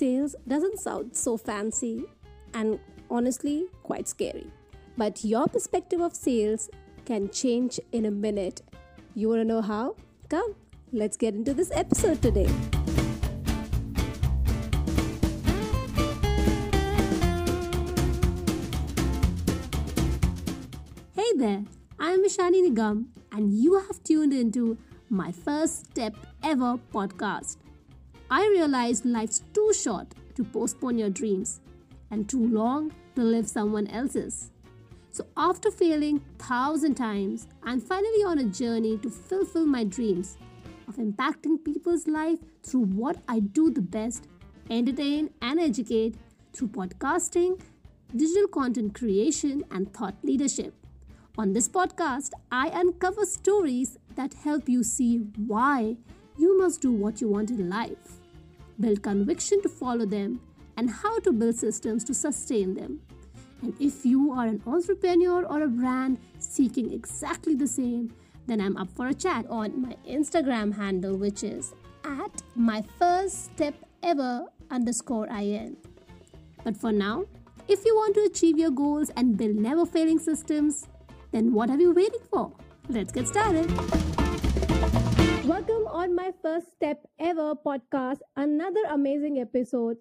Sales 0.00 0.34
doesn't 0.48 0.80
sound 0.80 1.14
so 1.14 1.36
fancy 1.36 2.06
and 2.54 2.80
honestly 3.10 3.66
quite 3.82 4.08
scary. 4.08 4.46
But 4.96 5.22
your 5.22 5.46
perspective 5.46 6.00
of 6.00 6.14
sales 6.14 6.70
can 7.04 7.28
change 7.28 7.78
in 7.92 8.06
a 8.06 8.10
minute. 8.10 8.62
You 9.14 9.28
want 9.28 9.40
to 9.40 9.44
know 9.44 9.60
how? 9.60 9.96
Come, 10.30 10.54
let's 10.90 11.18
get 11.18 11.34
into 11.34 11.52
this 11.52 11.70
episode 11.74 12.22
today. 12.22 12.48
Hey 21.12 21.30
there, 21.36 21.64
I 21.98 22.12
am 22.12 22.24
Ishani 22.24 22.66
Nigam, 22.66 23.08
and 23.32 23.52
you 23.52 23.78
have 23.80 24.02
tuned 24.02 24.32
into 24.32 24.78
my 25.10 25.30
first 25.30 25.90
step 25.90 26.14
ever 26.42 26.78
podcast. 26.90 27.59
I 28.32 28.46
realized 28.46 29.04
life's 29.04 29.42
too 29.52 29.72
short 29.74 30.14
to 30.36 30.44
postpone 30.44 30.98
your 30.98 31.10
dreams 31.10 31.60
and 32.12 32.28
too 32.28 32.46
long 32.46 32.92
to 33.16 33.22
live 33.22 33.48
someone 33.48 33.88
else's. 33.88 34.52
So, 35.10 35.26
after 35.36 35.72
failing 35.72 36.20
thousand 36.38 36.94
times, 36.94 37.48
I'm 37.64 37.80
finally 37.80 38.22
on 38.22 38.38
a 38.38 38.44
journey 38.44 38.98
to 38.98 39.10
fulfill 39.10 39.66
my 39.66 39.82
dreams 39.82 40.38
of 40.86 40.96
impacting 40.96 41.64
people's 41.64 42.06
life 42.06 42.38
through 42.62 42.84
what 42.84 43.16
I 43.28 43.40
do 43.40 43.70
the 43.70 43.82
best 43.82 44.28
entertain 44.70 45.30
and 45.42 45.58
educate 45.58 46.14
through 46.52 46.68
podcasting, 46.68 47.60
digital 48.14 48.46
content 48.46 48.94
creation, 48.94 49.64
and 49.72 49.92
thought 49.92 50.14
leadership. 50.22 50.72
On 51.36 51.52
this 51.52 51.68
podcast, 51.68 52.30
I 52.52 52.68
uncover 52.68 53.26
stories 53.26 53.98
that 54.14 54.34
help 54.34 54.68
you 54.68 54.84
see 54.84 55.18
why 55.48 55.96
you 56.38 56.56
must 56.56 56.80
do 56.80 56.92
what 56.92 57.20
you 57.20 57.28
want 57.28 57.50
in 57.50 57.68
life, 57.68 58.19
build 58.80 59.02
conviction 59.02 59.60
to 59.62 59.68
follow 59.68 60.06
them, 60.06 60.40
and 60.76 60.90
how 60.90 61.20
to 61.20 61.32
build 61.32 61.54
systems 61.54 62.04
to 62.04 62.14
sustain 62.14 62.74
them. 62.74 63.00
And 63.62 63.74
if 63.78 64.06
you 64.06 64.32
are 64.32 64.46
an 64.46 64.62
entrepreneur 64.66 65.44
or 65.44 65.62
a 65.62 65.68
brand 65.68 66.18
seeking 66.38 66.92
exactly 66.92 67.54
the 67.54 67.66
same, 67.66 68.14
then 68.46 68.60
I'm 68.60 68.76
up 68.76 68.90
for 68.90 69.08
a 69.08 69.14
chat 69.14 69.46
on 69.50 69.82
my 69.82 69.96
Instagram 70.08 70.74
handle, 70.74 71.16
which 71.16 71.44
is 71.44 71.74
at 72.04 72.42
my 72.54 72.82
first 72.98 73.44
step 73.44 73.74
ever 74.02 74.46
underscore 74.70 75.26
in. 75.26 75.76
But 76.64 76.76
for 76.76 76.92
now, 76.92 77.26
if 77.68 77.84
you 77.84 77.94
want 77.94 78.14
to 78.14 78.22
achieve 78.22 78.58
your 78.58 78.70
goals 78.70 79.10
and 79.16 79.36
build 79.36 79.56
never 79.56 79.86
failing 79.86 80.18
systems, 80.18 80.88
then 81.30 81.52
what 81.52 81.70
are 81.70 81.78
you 81.78 81.92
waiting 81.92 82.20
for? 82.30 82.52
Let's 82.88 83.12
get 83.12 83.28
started. 83.28 83.70
Welcome 85.50 85.88
on 85.88 86.14
my 86.14 86.32
first 86.42 86.68
step 86.76 87.04
ever 87.18 87.56
podcast, 87.56 88.18
another 88.36 88.84
amazing 88.88 89.40
episode 89.40 89.96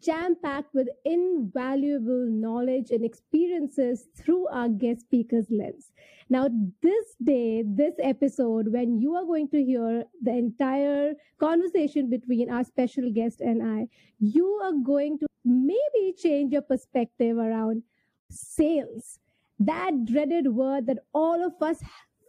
jam 0.00 0.36
packed 0.40 0.72
with 0.72 0.86
invaluable 1.04 2.28
knowledge 2.30 2.92
and 2.92 3.04
experiences 3.04 4.06
through 4.16 4.46
our 4.46 4.68
guest 4.68 5.00
speaker's 5.00 5.46
lens. 5.50 5.90
Now, 6.30 6.48
this 6.80 7.16
day, 7.20 7.64
this 7.66 7.94
episode, 8.00 8.68
when 8.68 9.00
you 9.00 9.16
are 9.16 9.24
going 9.24 9.48
to 9.48 9.64
hear 9.64 10.04
the 10.22 10.30
entire 10.30 11.14
conversation 11.40 12.08
between 12.08 12.48
our 12.48 12.62
special 12.62 13.10
guest 13.10 13.40
and 13.40 13.64
I, 13.64 13.88
you 14.20 14.46
are 14.62 14.74
going 14.86 15.18
to 15.18 15.26
maybe 15.44 16.14
change 16.16 16.52
your 16.52 16.62
perspective 16.62 17.36
around 17.36 17.82
sales. 18.30 19.18
That 19.58 20.04
dreaded 20.04 20.54
word 20.54 20.86
that 20.86 20.98
all 21.12 21.44
of 21.44 21.60
us 21.60 21.82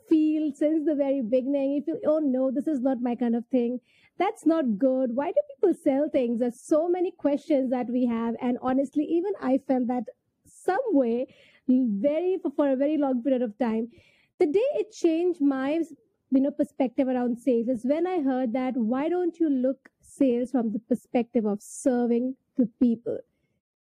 feel 0.09 0.52
since 0.56 0.86
the 0.86 0.95
very 0.95 1.22
beginning. 1.22 1.78
If 1.78 1.88
you 1.88 2.00
feel, 2.02 2.11
oh 2.11 2.20
no, 2.20 2.52
this 2.52 2.67
is 2.67 2.81
not 2.81 3.02
my 3.02 3.16
kind 3.16 3.36
of 3.36 3.45
thing 3.52 3.80
that's 4.17 4.45
not 4.45 4.78
good. 4.78 5.16
Why 5.16 5.28
do 5.28 5.42
people 5.56 5.73
sell 5.73 6.09
things? 6.09 6.40
There's 6.40 6.59
so 6.59 6.88
many 6.88 7.12
questions 7.12 7.72
that 7.72 7.88
we 7.90 8.06
have. 8.06 8.35
And 8.41 8.57
honestly, 8.62 9.03
even 9.03 9.34
I 9.41 9.59
felt 9.68 9.88
that 9.88 10.03
some 10.46 10.79
way 10.91 11.28
very 11.68 12.38
for, 12.41 12.52
for 12.56 12.72
a 12.72 12.75
very 12.75 12.97
long 12.97 13.24
period 13.24 13.41
of 13.41 13.57
time. 13.57 13.90
The 14.40 14.46
day 14.46 14.68
it 14.75 14.91
changed 14.91 15.41
my 15.41 15.81
you 16.31 16.41
know 16.41 16.52
perspective 16.52 17.08
around 17.08 17.38
sales 17.38 17.68
is 17.68 17.85
when 17.85 18.08
I 18.08 18.22
heard 18.22 18.53
that 18.53 18.75
why 18.75 19.09
don't 19.09 19.40
you 19.40 19.50
look 19.50 19.90
sales 20.02 20.52
from 20.52 20.72
the 20.72 20.79
perspective 20.79 21.46
of 21.46 21.62
serving 21.62 22.35
the 22.58 22.69
people? 22.79 23.18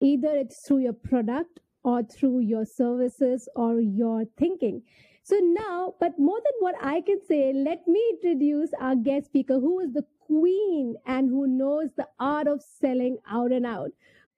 Either 0.01 0.35
it's 0.35 0.65
through 0.67 0.79
your 0.79 0.93
product 0.93 1.59
or 1.83 2.03
through 2.03 2.39
your 2.39 2.65
services 2.65 3.47
or 3.55 3.79
your 3.79 4.25
thinking. 4.37 4.81
So 5.29 5.35
now, 5.41 5.95
but 5.99 6.17
more 6.17 6.37
than 6.37 6.53
what 6.59 6.75
I 6.81 7.01
can 7.01 7.19
say, 7.27 7.51
let 7.51 7.85
me 7.85 8.01
introduce 8.11 8.69
our 8.79 8.95
guest 8.95 9.25
speaker 9.25 9.59
who 9.59 9.81
is 9.81 9.91
the 9.91 10.05
queen 10.21 10.95
and 11.05 11.27
who 11.27 11.47
knows 11.47 11.89
the 11.97 12.07
art 12.17 12.47
of 12.47 12.61
selling 12.61 13.17
out 13.29 13.51
and 13.51 13.65
out. 13.65 13.91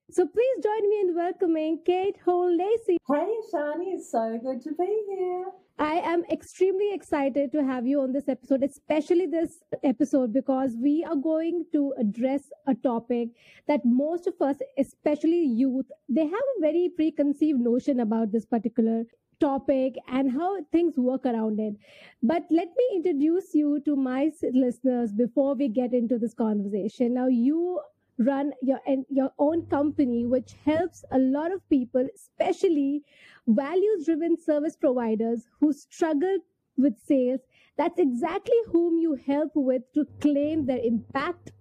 So 0.10 0.26
please 0.26 0.64
join 0.64 0.90
me 0.90 1.02
in 1.02 1.16
welcoming 1.16 1.82
Kate 1.86 2.18
Hole 2.26 2.58
Lacey. 2.58 2.98
Hey, 3.08 3.36
Shani, 3.54 3.94
it's 3.94 4.12
so 4.12 4.40
good 4.42 4.64
to 4.64 4.72
be 4.72 5.04
here. 5.10 5.46
I 5.80 5.94
am 6.00 6.26
extremely 6.30 6.94
excited 6.94 7.54
to 7.54 7.64
have 7.64 7.88
you 7.88 8.02
on 8.02 8.12
this 8.12 8.28
episode, 8.28 8.64
especially 8.64 9.28
this 9.28 9.64
episode, 9.82 10.34
because 10.34 10.76
we 10.78 11.06
are 11.06 11.16
going 11.16 11.66
to 11.72 11.94
address 11.98 12.52
a 12.68 12.76
topic 12.76 13.30
that 13.68 13.86
most 13.86 14.28
of 14.28 14.34
us, 14.42 14.58
especially 14.78 15.42
youth, 15.46 15.86
they 16.10 16.26
have 16.26 16.34
a 16.34 16.62
very 16.62 16.90
preconceived 16.94 17.62
notion 17.62 18.02
about 18.02 18.34
this 18.34 18.46
particular 18.46 19.06
topic 19.40 19.96
and 20.10 20.30
how 20.30 20.62
things 20.74 20.98
work 20.98 21.26
around 21.26 21.62
it. 21.62 21.76
But 22.22 22.44
let 22.50 22.68
me 22.78 22.90
introduce 22.96 23.56
you 23.56 23.80
to 23.86 23.96
my 23.96 24.32
listeners 24.54 25.14
before 25.14 25.56
we 25.56 25.70
get 25.70 25.94
into 25.94 26.20
this 26.20 26.34
conversation. 26.34 27.14
Now, 27.14 27.28
you 27.28 27.80
run 28.20 28.52
your 28.62 28.80
your 29.10 29.32
own 29.40 29.66
company 29.68 30.26
which 30.26 30.56
helps 30.66 31.04
a 31.12 31.20
lot 31.20 31.52
of 31.52 31.68
people 31.70 32.08
especially 32.16 33.02
values 33.48 34.06
driven 34.06 34.38
service 34.38 34.76
providers 34.76 35.48
who 35.60 35.72
struggle 35.72 36.38
with 36.78 36.94
sales 37.06 37.40
that's 37.78 38.00
exactly 38.00 38.60
whom 38.72 38.98
you 38.98 39.16
help 39.26 39.52
with 39.56 39.84
to 39.94 40.06
claim 40.20 40.66
their 40.66 40.84
impact 40.84 41.52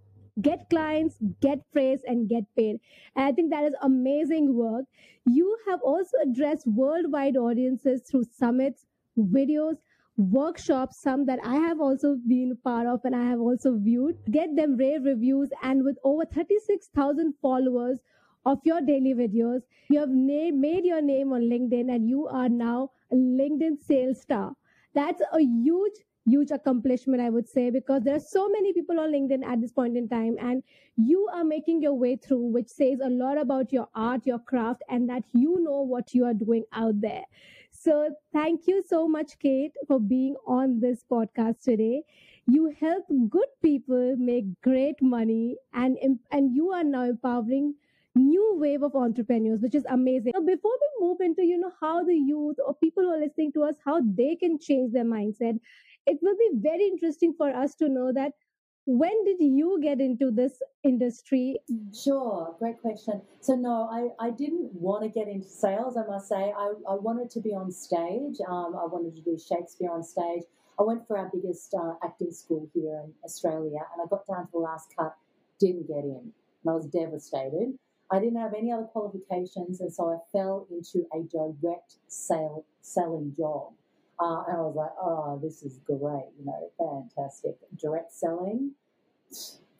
get 0.40 0.68
clients, 0.70 1.16
get 1.40 1.58
praise, 1.72 2.00
and 2.06 2.28
get 2.28 2.44
paid. 2.56 2.78
And 3.16 3.24
I 3.24 3.32
think 3.32 3.50
that 3.50 3.64
is 3.64 3.74
amazing 3.82 4.54
work. 4.54 4.84
You 5.26 5.58
have 5.66 5.80
also 5.82 6.16
addressed 6.22 6.66
worldwide 6.66 7.36
audiences 7.36 8.02
through 8.02 8.24
summits, 8.32 8.86
videos, 9.18 9.76
workshops, 10.18 11.00
some 11.00 11.24
that 11.26 11.38
I 11.44 11.56
have 11.56 11.80
also 11.80 12.16
been 12.26 12.58
part 12.62 12.86
of 12.86 13.00
and 13.04 13.16
I 13.16 13.24
have 13.24 13.40
also 13.40 13.78
viewed. 13.78 14.16
Get 14.30 14.54
them 14.56 14.76
rave 14.76 15.04
reviews, 15.04 15.48
and 15.62 15.84
with 15.84 15.96
over 16.04 16.24
36,000 16.26 17.34
followers 17.40 18.00
of 18.44 18.58
your 18.64 18.80
daily 18.80 19.14
videos, 19.14 19.62
you 19.88 20.00
have 20.00 20.10
made 20.10 20.84
your 20.84 21.00
name 21.00 21.32
on 21.32 21.42
LinkedIn 21.42 21.94
and 21.94 22.08
you 22.08 22.26
are 22.26 22.48
now 22.48 22.90
a 23.12 23.14
LinkedIn 23.14 23.78
sales 23.80 24.20
star. 24.20 24.52
That's 24.94 25.22
a 25.32 25.40
huge 25.40 26.04
huge 26.28 26.50
accomplishment, 26.50 27.22
I 27.22 27.30
would 27.30 27.48
say, 27.48 27.70
because 27.70 28.02
there 28.02 28.14
are 28.14 28.20
so 28.20 28.48
many 28.50 28.72
people 28.72 29.00
on 29.00 29.12
LinkedIn 29.12 29.44
at 29.44 29.60
this 29.60 29.72
point 29.72 29.96
in 29.96 30.08
time, 30.08 30.36
and 30.38 30.62
you 30.96 31.28
are 31.32 31.44
making 31.44 31.80
your 31.82 31.94
way 31.94 32.16
through, 32.16 32.52
which 32.52 32.68
says 32.68 32.98
a 33.02 33.08
lot 33.08 33.38
about 33.38 33.72
your 33.72 33.88
art, 33.94 34.26
your 34.26 34.38
craft, 34.38 34.82
and 34.90 35.08
that 35.08 35.22
you 35.32 35.58
know 35.60 35.80
what 35.80 36.12
you 36.14 36.24
are 36.24 36.34
doing 36.34 36.64
out 36.72 37.00
there. 37.00 37.24
So, 37.80 38.14
thank 38.32 38.66
you 38.66 38.82
so 38.82 39.06
much, 39.08 39.38
Kate, 39.38 39.72
for 39.86 39.98
being 40.00 40.34
on 40.46 40.80
this 40.80 41.04
podcast 41.10 41.62
today. 41.62 42.02
You 42.46 42.74
help 42.80 43.04
good 43.28 43.48
people 43.62 44.16
make 44.16 44.46
great 44.62 45.00
money, 45.00 45.56
and 45.72 45.96
and 46.32 46.54
you 46.54 46.70
are 46.70 46.84
now 46.84 47.04
empowering 47.04 47.74
new 48.14 48.56
wave 48.60 48.82
of 48.82 48.96
entrepreneurs 48.96 49.60
which 49.60 49.74
is 49.76 49.84
amazing 49.90 50.32
so 50.34 50.44
before 50.44 50.72
we 50.84 51.06
move 51.06 51.20
into 51.20 51.44
you 51.44 51.56
know 51.56 51.70
how 51.80 52.02
the 52.02 52.16
youth 52.16 52.56
or 52.66 52.74
people 52.74 53.04
who 53.04 53.10
are 53.10 53.20
listening 53.20 53.52
to 53.52 53.62
us 53.62 53.76
how 53.84 54.00
they 54.20 54.34
can 54.34 54.58
change 54.58 54.92
their 54.92 55.04
mindset 55.04 55.60
it 56.06 56.18
will 56.20 56.34
be 56.36 56.48
very 56.54 56.84
interesting 56.88 57.32
for 57.32 57.50
us 57.54 57.76
to 57.76 57.88
know 57.88 58.12
that 58.12 58.32
when 58.88 59.22
did 59.26 59.36
you 59.38 59.78
get 59.82 60.00
into 60.00 60.30
this 60.30 60.62
industry? 60.82 61.58
Sure, 61.92 62.56
great 62.58 62.80
question. 62.80 63.20
So, 63.40 63.54
no, 63.54 63.86
I, 63.92 64.28
I 64.28 64.30
didn't 64.30 64.72
want 64.72 65.02
to 65.02 65.10
get 65.10 65.28
into 65.28 65.46
sales, 65.46 65.98
I 65.98 66.06
must 66.06 66.26
say. 66.26 66.54
I, 66.56 66.72
I 66.88 66.94
wanted 66.94 67.28
to 67.32 67.40
be 67.40 67.50
on 67.50 67.70
stage. 67.70 68.38
Um, 68.48 68.74
I 68.80 68.86
wanted 68.86 69.14
to 69.16 69.20
do 69.20 69.38
Shakespeare 69.38 69.90
on 69.90 70.02
stage. 70.02 70.44
I 70.80 70.84
went 70.84 71.06
for 71.06 71.18
our 71.18 71.30
biggest 71.30 71.74
uh, 71.74 71.96
acting 72.02 72.32
school 72.32 72.66
here 72.72 73.02
in 73.04 73.12
Australia, 73.22 73.80
and 73.92 74.02
I 74.02 74.08
got 74.08 74.26
down 74.26 74.46
to 74.46 74.52
the 74.52 74.58
last 74.58 74.94
cut, 74.98 75.14
didn't 75.60 75.86
get 75.86 76.04
in. 76.04 76.32
And 76.64 76.70
I 76.70 76.72
was 76.72 76.86
devastated. 76.86 77.74
I 78.10 78.20
didn't 78.20 78.40
have 78.40 78.54
any 78.56 78.72
other 78.72 78.84
qualifications, 78.84 79.82
and 79.82 79.92
so 79.92 80.08
I 80.08 80.16
fell 80.32 80.66
into 80.70 81.06
a 81.12 81.24
direct 81.24 81.96
sale 82.06 82.64
selling 82.80 83.34
job. 83.36 83.72
Uh, 84.20 84.42
and 84.48 84.56
I 84.56 84.60
was 84.60 84.74
like, 84.74 84.90
oh, 85.00 85.38
this 85.42 85.62
is 85.62 85.78
great, 85.86 86.26
you 86.38 86.44
know, 86.44 86.70
fantastic. 86.78 87.56
Direct 87.76 88.12
selling, 88.12 88.72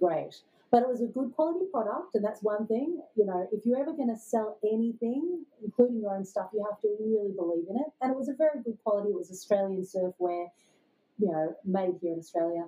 great. 0.00 0.35
But 0.70 0.82
it 0.82 0.88
was 0.88 1.00
a 1.00 1.06
good 1.06 1.32
quality 1.35 1.64
product, 1.73 2.14
and 2.14 2.23
that's 2.23 2.43
one 2.43 2.67
thing. 2.67 3.00
You 3.17 3.25
know, 3.25 3.49
if 3.52 3.64
you're 3.64 3.81
ever 3.81 3.93
going 3.93 4.14
to 4.14 4.20
sell 4.20 4.58
anything, 4.62 5.44
including 5.64 6.00
your 6.00 6.14
own 6.14 6.25
stuff, 6.25 6.50
you 6.52 6.64
have 6.70 6.81
to 6.82 6.88
really 7.00 7.32
believe 7.35 7.64
in 7.70 7.76
it. 7.76 7.87
And 8.02 8.12
it 8.12 8.17
was 8.17 8.29
a 8.29 8.35
very 8.35 8.62
good 8.62 8.76
quality. 8.85 9.11
It 9.11 9.17
was 9.17 9.31
Australian 9.31 9.82
surfwear, 9.82 10.49
you 11.19 11.32
know, 11.32 11.56
made 11.64 11.94
here 12.02 12.12
in 12.12 12.19
Australia. 12.19 12.67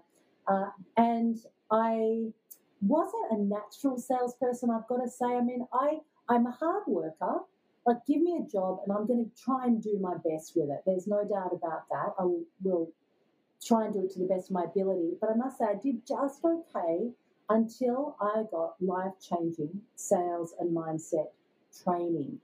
Uh, 0.49 0.70
and 0.96 1.37
I 1.70 2.32
wasn't 2.81 3.32
a 3.32 3.37
natural 3.37 3.99
salesperson, 3.99 4.70
I've 4.70 4.88
got 4.88 5.05
to 5.05 5.11
say. 5.11 5.26
I 5.26 5.43
mean, 5.43 5.66
I, 5.73 5.99
I'm 6.28 6.46
a 6.46 6.52
hard 6.52 6.84
worker. 6.87 7.40
Like, 7.87 7.99
give 8.06 8.21
me 8.21 8.38
a 8.38 8.50
job 8.50 8.81
and 8.85 8.97
I'm 8.97 9.06
going 9.06 9.25
to 9.25 9.43
try 9.43 9.65
and 9.65 9.82
do 9.82 9.99
my 10.00 10.15
best 10.15 10.53
with 10.55 10.71
it. 10.71 10.82
There's 10.85 11.06
no 11.06 11.25
doubt 11.25 11.53
about 11.53 11.88
that. 11.91 12.15
I 12.19 12.25
will, 12.62 12.93
try 13.67 13.85
and 13.85 13.93
do 13.93 14.05
it 14.05 14.11
to 14.12 14.19
the 14.19 14.25
best 14.25 14.49
of 14.49 14.55
my 14.55 14.65
ability. 14.65 15.17
But 15.21 15.31
I 15.31 15.35
must 15.35 15.59
say, 15.59 15.67
I 15.67 15.75
did 15.75 16.06
just 16.06 16.43
okay 16.44 17.11
until 17.50 18.17
I 18.21 18.44
got 18.50 18.75
life 18.81 19.12
changing 19.21 19.82
sales 19.97 20.55
and 20.59 20.75
mindset 20.75 21.29
training. 21.85 22.38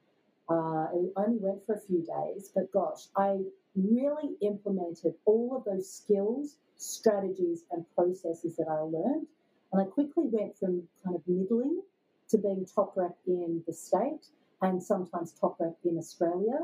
Uh, 0.49 0.87
it 0.94 1.12
only 1.17 1.39
went 1.39 1.65
for 1.65 1.75
a 1.75 1.81
few 1.81 2.05
days, 2.05 2.50
but 2.55 2.71
gosh, 2.71 3.06
I 3.17 3.41
really 3.75 4.37
implemented 4.43 5.15
all 5.25 5.56
of 5.56 5.65
those 5.65 5.91
skills, 5.91 6.56
strategies, 6.77 7.65
and 7.73 7.85
processes 7.94 8.56
that 8.56 8.69
I 8.69 8.81
learned. 8.81 9.27
And 9.73 9.82
I 9.82 9.85
quickly 9.85 10.25
went 10.27 10.56
from 10.59 10.82
kind 11.03 11.17
of 11.17 11.23
middling 11.27 11.82
to 12.29 12.39
being 12.39 12.67
top 12.67 12.97
rank 12.97 13.15
in 13.27 13.62
the 13.67 13.73
state 13.73 14.27
and 14.62 14.82
sometimes 14.82 15.32
top 15.32 15.56
rank 15.61 15.76
in 15.85 15.99
Australia. 15.99 16.58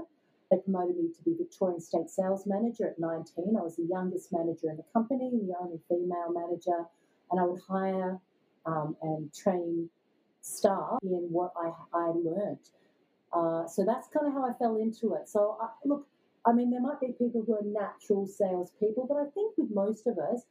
They 0.51 0.59
promoted 0.59 0.97
me 0.97 1.09
to 1.17 1.23
be 1.25 1.35
Victorian 1.37 1.81
State 1.81 2.11
Sales 2.11 2.47
Manager 2.47 2.87
at 2.87 2.99
19. 2.99 3.57
I 3.59 3.63
was 3.63 3.77
the 3.77 3.89
youngest 3.91 4.33
manager 4.33 4.71
in 4.71 4.77
the 4.77 4.85
company, 4.93 5.31
the 5.31 5.55
only 5.61 5.81
female 5.89 6.33
manager, 6.33 6.85
and 7.31 7.41
I 7.41 7.45
would 7.45 7.61
hire 7.67 8.21
um, 8.67 8.97
and 9.03 9.33
train 9.33 9.89
staff 10.43 10.99
in 11.03 11.29
what 11.31 11.53
I, 11.57 11.73
I 11.97 12.07
learned. 12.09 12.69
Uh, 13.33 13.67
so 13.67 13.85
that's 13.85 14.09
kind 14.09 14.27
of 14.27 14.35
how 14.35 14.45
I 14.45 14.53
fell 14.59 14.77
into 14.77 15.15
it. 15.15 15.29
So, 15.29 15.57
I, 15.61 15.69
look, 15.87 16.07
I 16.45 16.53
mean, 16.53 16.71
there 16.71 16.83
might 16.83 17.01
be 17.01 17.09
people 17.19 17.43
who 17.47 17.55
are 17.55 17.63
natural 17.65 18.27
salespeople, 18.27 19.07
but 19.09 19.17
I 19.17 19.31
think 19.31 19.55
with 19.57 19.71
most 19.73 20.07
of 20.07 20.19
us, 20.19 20.43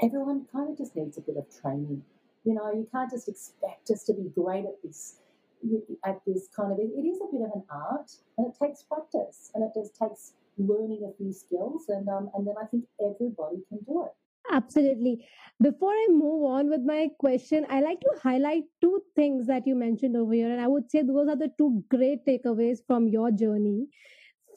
everyone 0.00 0.46
kind 0.50 0.70
of 0.70 0.76
just 0.76 0.96
needs 0.96 1.18
a 1.18 1.20
bit 1.20 1.36
of 1.36 1.46
training. 1.60 2.02
You 2.44 2.54
know, 2.54 2.72
you 2.72 2.88
can't 2.90 3.10
just 3.10 3.28
expect 3.28 3.90
us 3.90 4.02
to 4.04 4.12
be 4.12 4.30
great 4.34 4.64
at 4.64 4.82
this 4.82 5.20
at 6.04 6.20
this 6.26 6.48
kind 6.54 6.72
of 6.72 6.78
it 6.78 7.06
is 7.06 7.20
a 7.20 7.32
bit 7.32 7.42
of 7.42 7.50
an 7.54 7.62
art 7.70 8.10
and 8.38 8.46
it 8.46 8.54
takes 8.60 8.82
practice 8.82 9.50
and 9.54 9.64
it 9.64 9.70
just 9.74 9.96
takes 9.96 10.32
learning 10.58 11.10
a 11.10 11.16
few 11.16 11.32
skills 11.32 11.86
and 11.88 12.08
um, 12.08 12.30
and 12.34 12.46
then 12.46 12.54
I 12.60 12.66
think 12.66 12.84
everybody 13.00 13.56
can 13.68 13.78
do 13.86 14.04
it. 14.04 14.12
Absolutely. 14.50 15.26
Before 15.62 15.90
I 15.90 16.06
move 16.10 16.44
on 16.44 16.68
with 16.68 16.82
my 16.82 17.08
question, 17.18 17.66
I 17.70 17.80
like 17.80 18.00
to 18.00 18.10
highlight 18.22 18.64
two 18.82 19.00
things 19.16 19.46
that 19.46 19.66
you 19.66 19.74
mentioned 19.74 20.16
over 20.16 20.34
here. 20.34 20.52
And 20.52 20.60
I 20.60 20.66
would 20.66 20.90
say 20.90 21.02
those 21.02 21.28
are 21.28 21.36
the 21.36 21.50
two 21.56 21.82
great 21.88 22.26
takeaways 22.26 22.78
from 22.86 23.08
your 23.08 23.30
journey. 23.30 23.86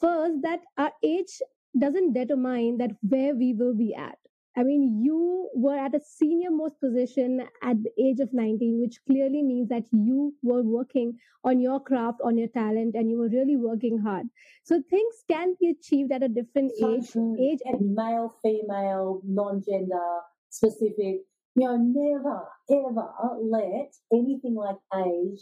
First, 0.02 0.42
that 0.42 0.60
our 0.78 0.92
age 1.04 1.42
doesn't 1.80 2.14
determine 2.14 2.78
that 2.80 2.92
where 3.02 3.34
we 3.34 3.54
will 3.54 3.74
be 3.74 3.96
at. 3.96 4.18
I 4.58 4.64
mean, 4.64 5.04
you 5.04 5.50
were 5.54 5.78
at 5.78 5.94
a 5.94 6.00
senior 6.00 6.50
most 6.50 6.80
position 6.82 7.42
at 7.62 7.78
the 7.84 7.92
age 8.04 8.20
of 8.20 8.34
19, 8.34 8.82
which 8.82 9.00
clearly 9.06 9.44
means 9.44 9.70
that 9.70 9.84
you 9.92 10.34
were 10.42 10.64
working 10.64 11.20
on 11.44 11.60
your 11.60 11.80
craft, 11.80 12.22
on 12.24 12.40
your 12.40 12.48
talent, 12.48 12.96
and 12.96 13.08
you 13.08 13.20
were 13.20 13.30
really 13.30 13.56
working 13.56 14.00
hard. 14.00 14.26
So 14.64 14.82
things 14.90 15.14
can 15.30 15.54
be 15.62 15.70
achieved 15.70 16.12
at 16.12 16.24
a 16.24 16.28
different 16.28 16.72
age. 16.84 17.16
Age 17.40 17.60
and 17.66 17.94
male, 17.94 18.34
female, 18.42 19.22
non-gender 19.24 20.22
specific. 20.50 21.22
You 21.56 21.68
know, 21.68 21.78
never 21.78 22.48
ever 22.72 23.10
let 23.44 23.94
anything 24.12 24.56
like 24.56 24.78
age 25.06 25.42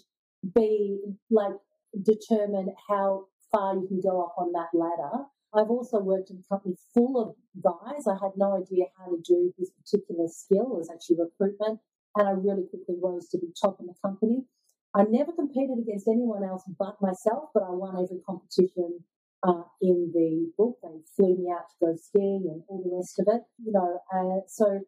be 0.54 1.00
like 1.32 1.56
determine 2.04 2.76
how 2.90 3.28
far 3.50 3.76
you 3.76 3.88
can 3.88 4.02
go 4.02 4.24
up 4.24 4.36
on 4.38 4.52
that 4.52 4.70
ladder 4.74 5.24
I've 5.56 5.70
also 5.70 6.00
worked 6.00 6.30
in 6.30 6.38
a 6.38 6.48
company 6.48 6.76
full 6.94 7.16
of 7.22 7.36
guys. 7.62 8.08
I 8.08 8.14
had 8.14 8.34
no 8.38 8.56
idea 8.56 8.86
how 8.98 9.12
to 9.12 9.22
do 9.26 9.54
this 9.58 9.72
particular 9.72 10.28
skill. 10.28 10.74
It 10.74 10.78
was 10.78 10.90
actually 10.94 11.18
recruitment. 11.20 11.80
And 12.16 12.28
I 12.28 12.32
really 12.32 12.64
quickly 12.70 12.96
rose 13.02 13.28
to 13.30 13.38
be 13.38 13.48
top 13.60 13.80
in 13.80 13.88
the 13.88 13.94
company. 14.02 14.46
I 14.94 15.04
never 15.04 15.32
competed 15.34 15.78
against 15.80 16.08
anyone 16.08 16.44
else 16.44 16.64
but 16.80 17.02
myself, 17.02 17.50
but 17.54 17.64
I 17.64 17.72
won 17.72 17.96
every 18.02 18.20
competition 18.26 19.04
uh, 19.44 19.64
in 19.82 20.12
the 20.14 20.52
book. 20.58 20.78
They 20.82 21.02
flew 21.16 21.36
me 21.38 21.52
out 21.52 21.68
to 21.70 21.86
go 21.86 21.96
skiing 21.96 22.48
and 22.50 22.64
all 22.68 22.82
the 22.84 22.96
rest 22.96 23.20
of 23.20 23.28
it. 23.28 23.44
You 23.64 23.74
know, 23.74 24.00
uh, 24.14 24.48
so 24.48 24.82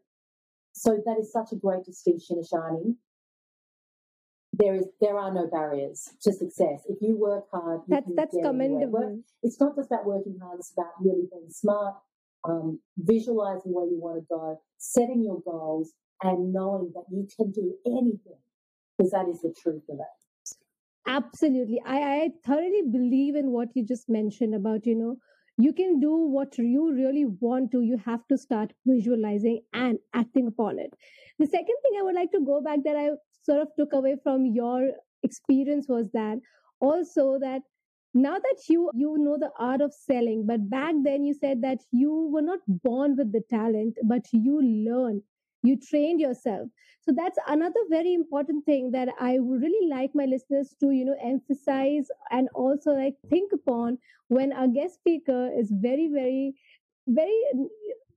so 0.73 1.01
that 1.05 1.17
is 1.19 1.31
such 1.33 1.51
a 1.51 1.55
great 1.55 1.83
distinction, 1.83 2.41
Ashani 2.41 2.95
there 4.57 4.75
is 4.75 4.85
there 5.01 5.17
are 5.17 5.33
no 5.33 5.47
barriers 5.47 6.09
to 6.21 6.31
success. 6.33 6.81
If 6.87 6.97
you 7.01 7.17
work 7.17 7.45
hard, 7.51 7.81
you 7.87 7.95
that's 7.95 8.11
that's 8.15 8.37
commendable. 8.41 9.21
it's 9.43 9.59
not 9.59 9.75
just 9.75 9.91
about 9.91 10.05
working 10.05 10.37
hard; 10.41 10.59
it's 10.59 10.71
about 10.71 10.93
really 10.99 11.27
being 11.31 11.49
smart, 11.49 11.95
um, 12.43 12.79
visualizing 12.97 13.73
where 13.73 13.85
you 13.85 13.99
want 13.99 14.17
to 14.17 14.25
go, 14.29 14.61
setting 14.77 15.23
your 15.23 15.41
goals, 15.41 15.93
and 16.23 16.53
knowing 16.53 16.91
that 16.95 17.05
you 17.11 17.27
can 17.35 17.51
do 17.51 17.75
anything 17.85 18.39
because 18.97 19.11
that 19.11 19.27
is 19.27 19.41
the 19.41 19.53
truth 19.61 19.83
of 19.89 19.99
it. 19.99 20.57
Absolutely, 21.07 21.81
I, 21.85 21.97
I 21.97 22.29
thoroughly 22.45 22.83
believe 22.91 23.35
in 23.35 23.51
what 23.51 23.69
you 23.75 23.85
just 23.85 24.09
mentioned 24.09 24.55
about 24.55 24.85
you 24.85 24.95
know 24.95 25.17
you 25.59 25.73
can 25.73 25.99
do 25.99 26.15
what 26.15 26.57
you 26.57 26.93
really 26.93 27.25
want 27.25 27.71
to 27.71 27.81
you 27.81 27.97
have 28.05 28.25
to 28.27 28.37
start 28.37 28.73
visualizing 28.85 29.61
and 29.73 29.97
acting 30.13 30.47
upon 30.47 30.77
it 30.77 30.93
the 31.39 31.47
second 31.47 31.75
thing 31.81 31.99
i 31.99 32.03
would 32.03 32.13
like 32.13 32.31
to 32.31 32.41
go 32.45 32.61
back 32.61 32.77
that 32.83 32.95
i 32.95 33.09
sort 33.47 33.61
of 33.61 33.69
took 33.77 33.93
away 33.93 34.15
from 34.23 34.45
your 34.45 34.91
experience 35.23 35.87
was 35.89 36.11
that 36.13 36.37
also 36.79 37.37
that 37.39 37.61
now 38.13 38.37
that 38.39 38.57
you 38.69 38.89
you 38.95 39.17
know 39.17 39.37
the 39.37 39.51
art 39.59 39.81
of 39.81 39.93
selling 39.93 40.45
but 40.45 40.69
back 40.69 40.95
then 41.03 41.23
you 41.23 41.33
said 41.33 41.61
that 41.61 41.79
you 41.91 42.29
were 42.33 42.41
not 42.41 42.59
born 42.67 43.15
with 43.15 43.31
the 43.31 43.41
talent 43.49 43.97
but 44.03 44.25
you 44.33 44.61
learned 44.61 45.21
you 45.63 45.75
trained 45.75 46.21
yourself. 46.21 46.69
So 47.01 47.13
that's 47.15 47.37
another 47.47 47.79
very 47.89 48.13
important 48.13 48.65
thing 48.65 48.91
that 48.91 49.09
i 49.19 49.39
would 49.39 49.61
really 49.61 49.87
like 49.89 50.11
my 50.13 50.25
listeners 50.25 50.75
to 50.81 50.91
you 50.91 51.05
know 51.05 51.15
emphasize 51.23 52.07
and 52.31 52.49
also 52.53 52.91
like 52.91 53.15
think 53.29 53.53
upon 53.53 53.97
when 54.27 54.51
our 54.53 54.67
guest 54.67 54.95
speaker 54.95 55.49
is 55.57 55.71
very 55.71 56.09
very 56.13 56.53
very 57.07 57.39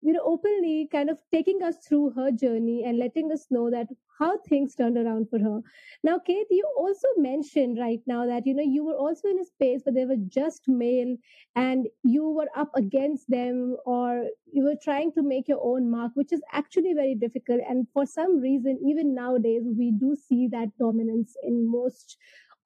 you 0.02 0.12
know 0.12 0.22
openly 0.24 0.88
kind 0.90 1.10
of 1.10 1.18
taking 1.32 1.62
us 1.62 1.76
through 1.86 2.10
her 2.10 2.30
journey 2.30 2.84
and 2.84 2.98
letting 2.98 3.30
us 3.32 3.46
know 3.50 3.70
that 3.70 3.86
how 4.18 4.36
things 4.48 4.74
turned 4.74 4.96
around 4.96 5.28
for 5.28 5.38
her 5.38 5.60
now 6.02 6.18
kate 6.18 6.46
you 6.50 6.64
also 6.76 7.08
mentioned 7.16 7.78
right 7.78 8.00
now 8.06 8.26
that 8.26 8.46
you 8.46 8.54
know 8.54 8.62
you 8.62 8.84
were 8.84 8.94
also 8.94 9.28
in 9.28 9.38
a 9.38 9.44
space 9.44 9.82
where 9.84 9.94
they 9.94 10.04
were 10.04 10.22
just 10.28 10.68
male 10.68 11.16
and 11.54 11.86
you 12.02 12.28
were 12.28 12.48
up 12.56 12.70
against 12.76 13.28
them 13.30 13.76
or 13.84 14.26
you 14.52 14.64
were 14.64 14.76
trying 14.82 15.12
to 15.12 15.22
make 15.22 15.48
your 15.48 15.60
own 15.62 15.90
mark 15.90 16.12
which 16.14 16.32
is 16.32 16.42
actually 16.52 16.94
very 16.94 17.14
difficult 17.14 17.60
and 17.68 17.86
for 17.92 18.06
some 18.06 18.40
reason 18.40 18.78
even 18.86 19.14
nowadays 19.14 19.64
we 19.78 19.90
do 19.90 20.16
see 20.28 20.48
that 20.48 20.68
dominance 20.78 21.34
in 21.42 21.70
most 21.70 22.16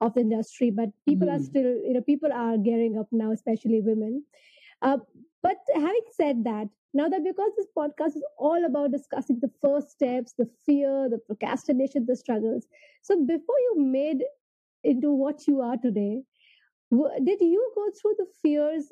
of 0.00 0.14
the 0.14 0.20
industry 0.20 0.70
but 0.70 0.88
people 1.06 1.28
mm. 1.28 1.34
are 1.34 1.38
hmm. 1.38 1.44
still 1.44 1.70
you 1.84 1.92
know 1.94 2.00
people 2.00 2.32
are 2.32 2.58
gearing 2.58 2.98
up 2.98 3.06
now 3.12 3.30
especially 3.32 3.80
women 3.80 4.24
uh, 4.82 4.98
but 5.44 5.58
having 5.74 6.08
said 6.20 6.44
that, 6.44 6.68
now 6.94 7.08
that 7.08 7.22
because 7.22 7.52
this 7.56 7.66
podcast 7.76 8.16
is 8.16 8.24
all 8.38 8.64
about 8.64 8.92
discussing 8.92 9.40
the 9.40 9.50
first 9.62 9.90
steps, 9.90 10.32
the 10.38 10.48
fear, 10.64 11.08
the 11.10 11.18
procrastination, 11.26 12.06
the 12.06 12.16
struggles. 12.16 12.66
So 13.02 13.20
before 13.24 13.60
you 13.66 13.74
made 13.78 14.22
into 14.82 15.10
what 15.10 15.46
you 15.46 15.60
are 15.60 15.76
today, 15.76 16.22
did 16.90 17.40
you 17.40 17.72
go 17.74 17.84
through 18.00 18.14
the 18.18 18.26
fears 18.40 18.84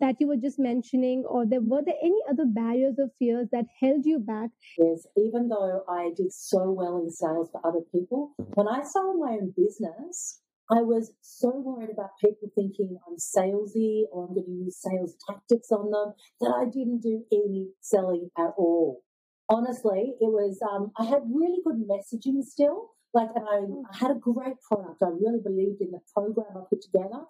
that 0.00 0.16
you 0.20 0.28
were 0.28 0.36
just 0.36 0.58
mentioning, 0.58 1.24
or 1.26 1.46
there, 1.46 1.60
were 1.62 1.82
there 1.82 2.02
any 2.02 2.20
other 2.30 2.44
barriers 2.44 2.96
or 2.98 3.08
fears 3.18 3.48
that 3.52 3.64
held 3.80 4.04
you 4.04 4.18
back? 4.18 4.50
Yes, 4.76 5.06
even 5.16 5.48
though 5.48 5.82
I 5.88 6.10
did 6.14 6.32
so 6.32 6.70
well 6.70 6.98
in 6.98 7.10
sales 7.10 7.48
for 7.50 7.66
other 7.66 7.80
people, 7.92 8.34
when 8.54 8.68
I 8.68 8.82
started 8.82 9.18
my 9.18 9.32
own 9.40 9.54
business, 9.56 10.42
I 10.70 10.82
was 10.82 11.12
so 11.22 11.50
worried 11.54 11.90
about 11.90 12.18
people 12.20 12.50
thinking 12.54 12.98
I'm 13.06 13.16
salesy 13.16 14.02
or 14.10 14.26
I'm 14.26 14.34
going 14.34 14.46
to 14.46 14.64
use 14.64 14.82
sales 14.82 15.14
tactics 15.28 15.70
on 15.70 15.90
them 15.90 16.14
that 16.40 16.50
I 16.50 16.64
didn't 16.64 17.02
do 17.02 17.22
any 17.32 17.68
selling 17.80 18.30
at 18.36 18.50
all. 18.58 19.02
Honestly, 19.48 20.14
it 20.20 20.26
was, 20.26 20.58
um, 20.68 20.90
I 20.98 21.04
had 21.04 21.22
really 21.32 21.60
good 21.64 21.86
messaging 21.86 22.42
still. 22.42 22.90
Like, 23.14 23.30
and 23.36 23.44
I, 23.48 23.58
mm. 23.60 23.82
I 23.90 23.96
had 23.96 24.10
a 24.10 24.18
great 24.18 24.60
product. 24.68 25.02
I 25.02 25.08
really 25.08 25.38
believed 25.42 25.80
in 25.80 25.92
the 25.92 26.00
program 26.12 26.48
I 26.56 26.60
put 26.68 26.82
together. 26.82 27.22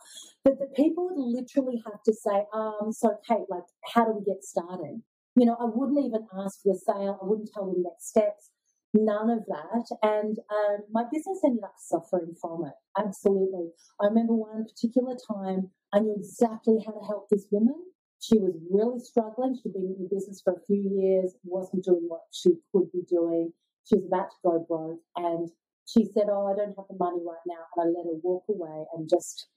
But 0.43 0.59
the 0.59 0.67
people 0.75 1.11
would 1.11 1.19
literally 1.19 1.83
have 1.85 2.03
to 2.05 2.15
say, 2.15 2.45
um, 2.55 2.91
so 2.91 3.19
Kate, 3.29 3.47
like, 3.51 3.69
how 3.93 4.07
do 4.07 4.13
we 4.13 4.25
get 4.25 4.43
started? 4.43 5.03
You 5.37 5.45
know, 5.45 5.57
I 5.61 5.67
wouldn't 5.67 6.05
even 6.05 6.27
ask 6.41 6.63
for 6.63 6.73
a 6.73 6.75
sale. 6.75 7.19
I 7.23 7.27
wouldn't 7.27 7.51
tell 7.53 7.67
them 7.67 7.83
next 7.83 8.09
steps 8.09 8.51
none 8.95 9.31
of 9.31 9.45
that. 9.47 9.87
And 10.03 10.39
um, 10.51 10.79
my 10.91 11.05
business 11.11 11.41
ended 11.45 11.65
up 11.65 11.75
suffering 11.79 12.35
from 12.41 12.65
it. 12.65 12.75
Absolutely. 12.99 13.71
I 14.01 14.07
remember 14.07 14.35
one 14.35 14.65
particular 14.65 15.17
time 15.17 15.71
I 15.93 16.01
knew 16.01 16.15
exactly 16.17 16.79
how 16.85 16.93
to 16.93 17.07
help 17.07 17.29
this 17.31 17.47
woman. 17.51 17.77
She 18.21 18.39
was 18.39 18.55
really 18.71 18.99
struggling. 18.99 19.55
She'd 19.55 19.73
been 19.73 19.95
in 19.99 20.09
business 20.11 20.41
for 20.43 20.55
a 20.55 20.65
few 20.67 20.83
years, 20.83 21.35
wasn't 21.45 21.85
doing 21.85 22.07
what 22.09 22.23
she 22.33 22.51
could 22.73 22.91
be 22.93 23.03
doing. 23.09 23.53
She 23.85 23.97
was 23.97 24.07
about 24.07 24.31
to 24.31 24.37
go 24.43 24.67
broke. 24.67 25.01
And 25.17 25.49
she 25.87 26.05
said, 26.13 26.27
Oh, 26.29 26.51
I 26.51 26.57
don't 26.57 26.75
have 26.77 26.89
the 26.89 26.97
money 26.99 27.21
right 27.25 27.45
now. 27.47 27.63
And 27.77 27.83
I 27.83 27.99
let 27.99 28.07
her 28.07 28.19
walk 28.23 28.45
away 28.49 28.85
and 28.97 29.09
just 29.09 29.49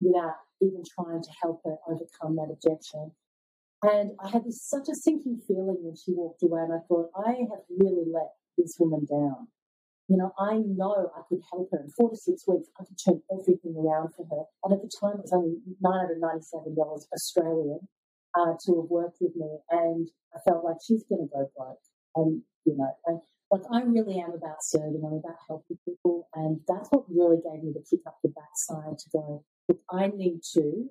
without 0.00 0.34
even 0.60 0.82
trying 0.82 1.22
to 1.22 1.30
help 1.40 1.62
her 1.64 1.76
overcome 1.88 2.36
that 2.36 2.50
objection. 2.52 3.12
And 3.82 4.12
I 4.22 4.28
had 4.28 4.44
this 4.44 4.62
such 4.62 4.88
a 4.88 4.94
sinking 4.94 5.40
feeling 5.46 5.78
when 5.80 5.96
she 5.96 6.12
walked 6.12 6.42
away, 6.42 6.62
and 6.62 6.72
I 6.72 6.78
thought, 6.86 7.10
I 7.16 7.46
have 7.50 7.66
really 7.68 8.04
let 8.06 8.30
this 8.56 8.76
woman 8.78 9.06
down. 9.10 9.48
You 10.08 10.16
know, 10.16 10.32
I 10.38 10.58
know 10.58 11.10
I 11.16 11.22
could 11.28 11.40
help 11.50 11.70
her 11.72 11.78
in 11.78 11.88
four 11.90 12.10
to 12.10 12.16
six 12.16 12.46
weeks. 12.46 12.68
I 12.78 12.84
could 12.84 12.98
turn 13.02 13.22
everything 13.32 13.76
around 13.78 14.14
for 14.14 14.26
her. 14.26 14.44
And 14.64 14.74
at 14.74 14.82
the 14.82 14.90
time, 15.00 15.16
it 15.16 15.22
was 15.22 15.32
only 15.32 15.56
$997 15.82 16.76
Australian 17.14 17.88
uh, 18.34 18.54
to 18.66 18.80
have 18.80 18.90
worked 18.90 19.18
with 19.20 19.36
me. 19.36 19.58
And 19.70 20.08
I 20.34 20.40
felt 20.46 20.64
like 20.64 20.76
she's 20.86 21.04
going 21.08 21.28
to 21.28 21.32
go 21.32 21.50
broke. 21.56 21.78
And, 22.16 22.42
you 22.66 22.76
know, 22.76 22.92
and, 23.06 23.20
like 23.52 23.62
I 23.70 23.82
really 23.82 24.18
am 24.18 24.32
about 24.32 24.64
serving, 24.64 25.02
I'm 25.04 25.20
about 25.20 25.36
helping 25.46 25.76
people. 25.84 26.26
And 26.34 26.60
that's 26.66 26.88
what 26.88 27.04
really 27.08 27.36
gave 27.36 27.62
me 27.62 27.72
the 27.74 27.84
kick 27.88 28.00
up 28.06 28.16
the 28.22 28.30
backside 28.30 28.98
to 28.98 29.10
go, 29.12 29.44
look, 29.68 29.78
I 29.90 30.08
need 30.08 30.40
to 30.54 30.88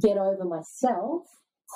get 0.00 0.16
over 0.16 0.44
myself, 0.44 1.26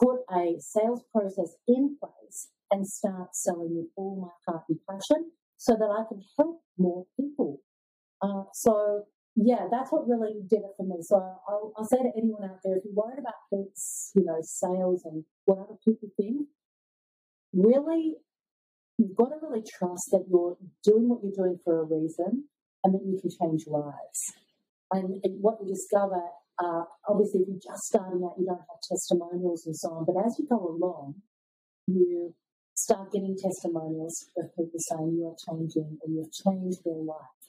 put 0.01 0.21
a 0.31 0.55
sales 0.61 1.03
process 1.13 1.57
in 1.67 1.97
place, 1.99 2.49
and 2.75 2.87
start 2.87 3.29
selling 3.33 3.77
with 3.77 3.87
all 3.95 4.19
my 4.19 4.35
heart 4.53 4.65
and 4.69 4.79
passion 4.91 5.31
so 5.57 5.75
that 5.79 5.87
I 5.87 6.03
can 6.09 6.21
help 6.37 6.61
more 6.77 7.07
people. 7.17 7.61
Uh, 8.21 8.43
so 8.53 9.05
yeah, 9.37 9.67
that's 9.71 9.93
what 9.93 10.09
really 10.09 10.43
did 10.49 10.67
it 10.67 10.75
for 10.77 10.85
me. 10.87 10.97
So 11.03 11.17
I'll, 11.17 11.73
I'll, 11.77 11.85
say 11.85 11.99
to 11.99 12.11
anyone 12.19 12.43
out 12.45 12.59
there, 12.65 12.77
if 12.77 12.85
you're 12.85 12.95
worried 12.95 13.19
about 13.19 13.35
you 13.53 14.25
know, 14.25 14.39
sales 14.43 15.03
and 15.05 15.25
what 15.45 15.59
other 15.59 15.79
people 15.85 16.09
think, 16.17 16.49
really, 17.53 18.15
you've 18.99 19.17
got 19.17 19.31
to 19.31 19.37
really 19.43 19.63
trust 19.79 20.11
that 20.11 20.25
you're 20.29 20.57
doing 20.83 21.09
what 21.09 21.21
you're 21.23 21.47
doing 21.47 21.59
for 21.65 21.81
a 21.81 21.85
reason 21.85 22.45
and 22.83 22.95
that 22.95 23.03
you 23.05 23.19
can 23.21 23.31
change 23.31 23.67
lives. 23.67 24.21
And, 24.91 25.21
and 25.23 25.43
what 25.43 25.59
you 25.63 25.69
discover, 25.69 26.23
uh, 26.63 26.85
obviously, 27.09 27.41
if 27.43 27.49
you're 27.49 27.73
just 27.73 27.85
starting 27.85 28.23
out, 28.25 28.39
you 28.39 28.47
don't 28.47 28.59
have 28.59 28.83
testimonials 28.89 29.67
and 29.67 29.77
so 29.77 29.89
on. 29.91 30.05
But 30.07 30.25
as 30.27 30.37
you 30.39 30.47
go 30.49 30.59
along, 30.59 31.15
you 31.87 32.35
start 32.75 33.13
getting 33.13 33.37
testimonials 33.37 34.27
of 34.37 34.55
people 34.57 34.79
saying 34.79 35.17
you 35.17 35.29
are 35.29 35.55
changing 35.55 35.99
and 36.03 36.17
you've 36.17 36.33
changed 36.33 36.85
their 36.85 37.03
life. 37.03 37.41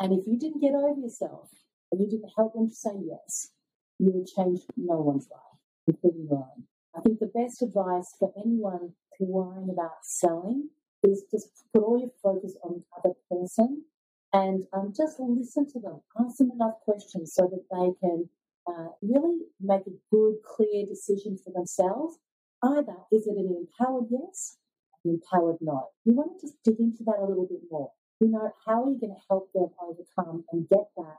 And 0.00 0.12
if 0.12 0.26
you 0.26 0.38
didn't 0.38 0.60
get 0.60 0.74
over 0.74 1.00
yourself 1.00 1.48
and 1.90 2.00
you 2.00 2.08
didn't 2.08 2.32
help 2.36 2.54
them 2.54 2.68
to 2.68 2.74
say 2.74 2.92
yes, 3.04 3.52
you 3.98 4.12
would 4.12 4.26
change 4.26 4.60
no 4.76 5.00
one's 5.00 5.28
life, 5.30 5.58
including 5.86 6.26
your 6.28 6.38
own. 6.38 6.64
I 6.96 7.00
think 7.00 7.20
the 7.20 7.26
best 7.26 7.62
advice 7.62 8.14
for 8.18 8.32
anyone 8.36 8.94
worrying 9.20 9.68
about 9.70 10.02
selling 10.02 10.70
is 11.02 11.24
just 11.30 11.48
put 11.72 11.82
all 11.82 11.98
your 11.98 12.10
focus 12.22 12.56
on 12.64 12.82
the 12.82 12.84
other 12.98 13.14
person 13.30 13.84
and 14.32 14.64
um, 14.72 14.92
just 14.96 15.18
listen 15.18 15.66
to 15.72 15.80
them. 15.80 16.00
Ask 16.18 16.38
them 16.38 16.50
enough 16.52 16.80
questions 16.84 17.32
so 17.34 17.48
that 17.50 17.64
they 17.70 17.92
can 18.00 18.28
uh, 18.66 18.88
really 19.02 19.40
make 19.60 19.86
a 19.86 19.96
good, 20.10 20.36
clear 20.44 20.86
decision 20.86 21.38
for 21.42 21.52
themselves. 21.52 22.18
Either 22.62 22.96
is 23.12 23.26
it 23.26 23.36
an 23.36 23.56
empowered 23.56 24.06
yes, 24.10 24.58
an 25.04 25.12
empowered 25.12 25.56
no? 25.60 25.88
You 26.04 26.14
want 26.14 26.38
to 26.40 26.46
just 26.46 26.62
dig 26.64 26.78
into 26.78 27.04
that 27.04 27.18
a 27.18 27.26
little 27.26 27.46
bit 27.46 27.60
more 27.70 27.92
you 28.20 28.28
know, 28.28 28.52
how 28.66 28.84
are 28.84 28.90
you 28.90 29.00
going 29.00 29.14
to 29.14 29.22
help 29.28 29.50
them 29.52 29.68
overcome 29.80 30.44
and 30.52 30.68
get 30.68 30.88
that 30.96 31.16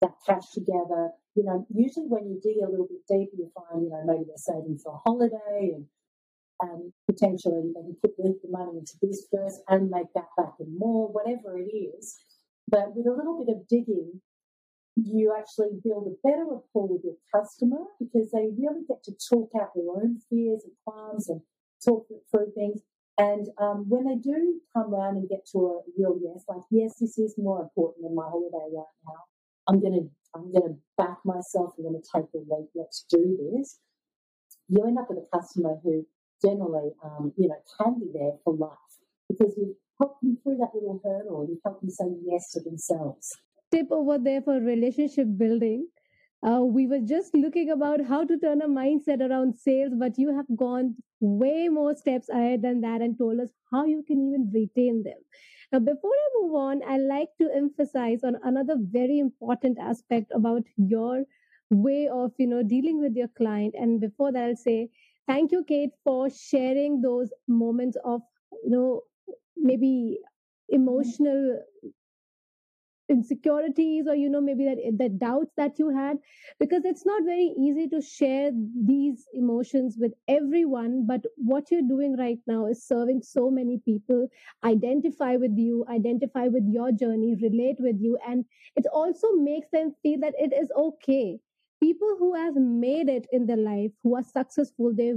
that 0.00 0.14
cash 0.26 0.50
together? 0.54 1.10
You 1.34 1.44
know, 1.44 1.66
usually 1.74 2.06
when 2.06 2.26
you 2.26 2.40
dig 2.40 2.62
a 2.62 2.70
little 2.70 2.86
bit 2.86 3.02
deeper, 3.08 3.36
you 3.36 3.50
find, 3.54 3.82
you 3.82 3.90
know, 3.90 4.02
maybe 4.06 4.24
they're 4.26 4.36
saving 4.36 4.78
for 4.78 4.94
a 4.94 4.98
holiday 4.98 5.74
and 5.74 5.86
and 6.62 6.92
potentially 7.10 7.72
they 7.74 7.82
can 7.82 7.96
put 8.00 8.16
the 8.16 8.48
money 8.48 8.78
into 8.78 8.94
this 9.02 9.26
first 9.32 9.60
and 9.68 9.90
make 9.90 10.06
that 10.14 10.30
back 10.36 10.54
and 10.60 10.78
more, 10.78 11.08
whatever 11.08 11.58
it 11.58 11.66
is. 11.66 12.16
But 12.68 12.94
with 12.94 13.06
a 13.06 13.12
little 13.12 13.44
bit 13.44 13.54
of 13.54 13.66
digging, 13.66 14.22
you 14.96 15.34
actually 15.36 15.70
build 15.82 16.06
a 16.06 16.28
better 16.28 16.44
rapport 16.44 16.88
with 16.88 17.02
your 17.04 17.16
customer 17.34 17.82
because 17.98 18.30
they 18.30 18.48
really 18.56 18.82
get 18.88 19.02
to 19.04 19.12
talk 19.28 19.50
out 19.60 19.74
their 19.74 19.90
own 19.90 20.18
fears 20.30 20.62
and 20.64 20.72
qualms 20.84 21.28
and 21.28 21.40
talk 21.84 22.06
through 22.30 22.52
things. 22.54 22.80
And 23.18 23.46
um, 23.58 23.86
when 23.88 24.06
they 24.06 24.16
do 24.16 24.60
come 24.72 24.94
around 24.94 25.16
and 25.16 25.28
get 25.28 25.46
to 25.52 25.58
a 25.66 25.80
real 25.98 26.18
yes, 26.22 26.44
like 26.48 26.62
yes, 26.70 26.96
this 27.00 27.18
is 27.18 27.34
more 27.38 27.62
important 27.62 28.04
than 28.04 28.14
my 28.14 28.24
holiday 28.24 28.68
right 28.74 28.94
now. 29.06 29.20
I'm 29.68 29.80
gonna 29.80 30.06
I'm 30.34 30.52
gonna 30.52 30.74
back 30.98 31.18
myself. 31.24 31.74
I'm 31.78 31.84
gonna 31.84 31.98
take 32.14 32.30
the 32.32 32.38
leap. 32.38 32.70
Let's 32.74 33.04
do 33.08 33.38
this. 33.52 33.78
You 34.68 34.84
end 34.84 34.98
up 34.98 35.08
with 35.10 35.18
a 35.24 35.38
customer 35.38 35.78
who 35.82 36.06
generally, 36.42 36.92
um, 37.02 37.32
you 37.36 37.48
know, 37.48 37.56
can 37.78 37.98
be 38.00 38.10
there 38.12 38.32
for 38.44 38.54
life 38.54 38.78
because 39.28 39.54
you've 39.56 39.76
helped 39.98 40.22
them 40.22 40.38
through 40.42 40.58
that 40.58 40.74
little 40.74 41.00
hurdle. 41.04 41.46
You've 41.48 41.62
helped 41.64 41.82
them 41.82 41.90
say 41.90 42.06
yes 42.24 42.50
to 42.52 42.60
themselves. 42.60 43.36
Tip 43.74 43.88
over 43.90 44.18
there 44.18 44.40
for 44.42 44.60
relationship 44.60 45.28
building 45.36 45.88
uh, 46.46 46.60
we 46.64 46.86
were 46.86 47.00
just 47.00 47.34
looking 47.34 47.70
about 47.70 48.00
how 48.04 48.24
to 48.24 48.38
turn 48.38 48.62
a 48.62 48.68
mindset 48.68 49.20
around 49.28 49.56
sales, 49.58 49.94
but 49.98 50.18
you 50.18 50.36
have 50.36 50.46
gone 50.56 50.94
way 51.20 51.68
more 51.68 51.96
steps 51.96 52.28
ahead 52.28 52.62
than 52.62 52.82
that 52.82 53.02
and 53.02 53.18
told 53.18 53.40
us 53.40 53.50
how 53.72 53.84
you 53.86 54.04
can 54.06 54.20
even 54.20 54.50
retain 54.54 55.02
them. 55.02 55.18
Now, 55.72 55.80
before 55.80 56.12
I 56.12 56.28
move 56.42 56.54
on, 56.54 56.82
I 56.88 56.98
like 56.98 57.30
to 57.40 57.50
emphasize 57.54 58.24
on 58.24 58.36
another 58.44 58.76
very 58.78 59.18
important 59.18 59.78
aspect 59.80 60.30
about 60.34 60.62
your 60.76 61.24
way 61.70 62.08
of, 62.08 62.32
you 62.38 62.46
know, 62.46 62.62
dealing 62.62 63.00
with 63.00 63.16
your 63.16 63.28
client. 63.28 63.74
And 63.76 64.00
before 64.00 64.32
that, 64.32 64.44
I'll 64.44 64.56
say 64.56 64.90
thank 65.26 65.52
you, 65.52 65.64
Kate, 65.64 65.90
for 66.04 66.30
sharing 66.30 67.00
those 67.00 67.32
moments 67.48 67.96
of, 68.04 68.22
you 68.64 68.70
know, 68.70 69.02
maybe 69.56 70.18
emotional 70.68 71.60
insecurities 73.08 74.06
or 74.08 74.14
you 74.14 74.28
know 74.30 74.40
maybe 74.40 74.64
that 74.64 74.78
the 74.98 75.08
doubts 75.08 75.52
that 75.56 75.78
you 75.78 75.90
had 75.90 76.16
because 76.58 76.84
it's 76.84 77.04
not 77.04 77.22
very 77.24 77.52
easy 77.58 77.86
to 77.88 78.00
share 78.00 78.50
these 78.86 79.26
emotions 79.34 79.96
with 79.98 80.12
everyone 80.28 81.04
but 81.06 81.20
what 81.36 81.70
you're 81.70 81.88
doing 81.88 82.16
right 82.16 82.38
now 82.46 82.66
is 82.66 82.86
serving 82.86 83.20
so 83.22 83.50
many 83.50 83.78
people 83.84 84.26
identify 84.64 85.36
with 85.36 85.56
you 85.56 85.84
identify 85.90 86.46
with 86.48 86.64
your 86.68 86.90
journey 86.92 87.34
relate 87.42 87.76
with 87.78 87.96
you 88.00 88.16
and 88.26 88.44
it 88.76 88.86
also 88.92 89.28
makes 89.32 89.68
them 89.72 89.94
feel 90.02 90.18
that 90.20 90.34
it 90.38 90.52
is 90.52 90.70
okay. 90.76 91.38
People 91.80 92.16
who 92.18 92.34
have 92.34 92.54
made 92.56 93.08
it 93.08 93.26
in 93.30 93.46
their 93.46 93.56
life 93.58 93.90
who 94.02 94.16
are 94.16 94.22
successful 94.22 94.92
they 94.94 95.12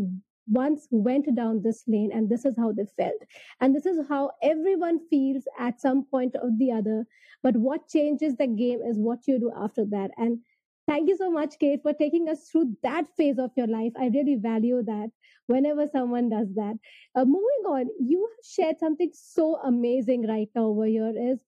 once 0.47 0.87
went 0.91 1.33
down 1.35 1.61
this 1.61 1.83
lane 1.87 2.11
and 2.13 2.29
this 2.29 2.45
is 2.45 2.55
how 2.57 2.71
they 2.71 2.85
felt. 2.97 3.21
And 3.59 3.75
this 3.75 3.85
is 3.85 3.99
how 4.07 4.31
everyone 4.41 4.99
feels 5.09 5.43
at 5.59 5.81
some 5.81 6.05
point 6.05 6.35
or 6.41 6.49
the 6.57 6.71
other. 6.71 7.05
But 7.43 7.57
what 7.57 7.87
changes 7.87 8.35
the 8.35 8.47
game 8.47 8.81
is 8.81 8.97
what 8.97 9.27
you 9.27 9.39
do 9.39 9.51
after 9.55 9.85
that. 9.85 10.11
And 10.17 10.39
thank 10.87 11.09
you 11.09 11.17
so 11.17 11.29
much 11.29 11.59
kate 11.59 11.81
for 11.83 11.93
taking 11.93 12.29
us 12.29 12.49
through 12.49 12.77
that 12.83 13.05
phase 13.15 13.39
of 13.39 13.51
your 13.55 13.67
life. 13.67 13.93
I 13.99 14.07
really 14.07 14.35
value 14.35 14.81
that 14.83 15.09
whenever 15.47 15.87
someone 15.87 16.29
does 16.29 16.47
that. 16.55 16.75
Uh, 17.15 17.25
moving 17.25 17.63
on 17.65 17.87
you 17.99 18.27
shared 18.43 18.79
something 18.79 19.11
so 19.13 19.55
amazing 19.63 20.27
right 20.27 20.49
now 20.55 20.65
over 20.65 20.85
here 20.85 21.13
is 21.15 21.39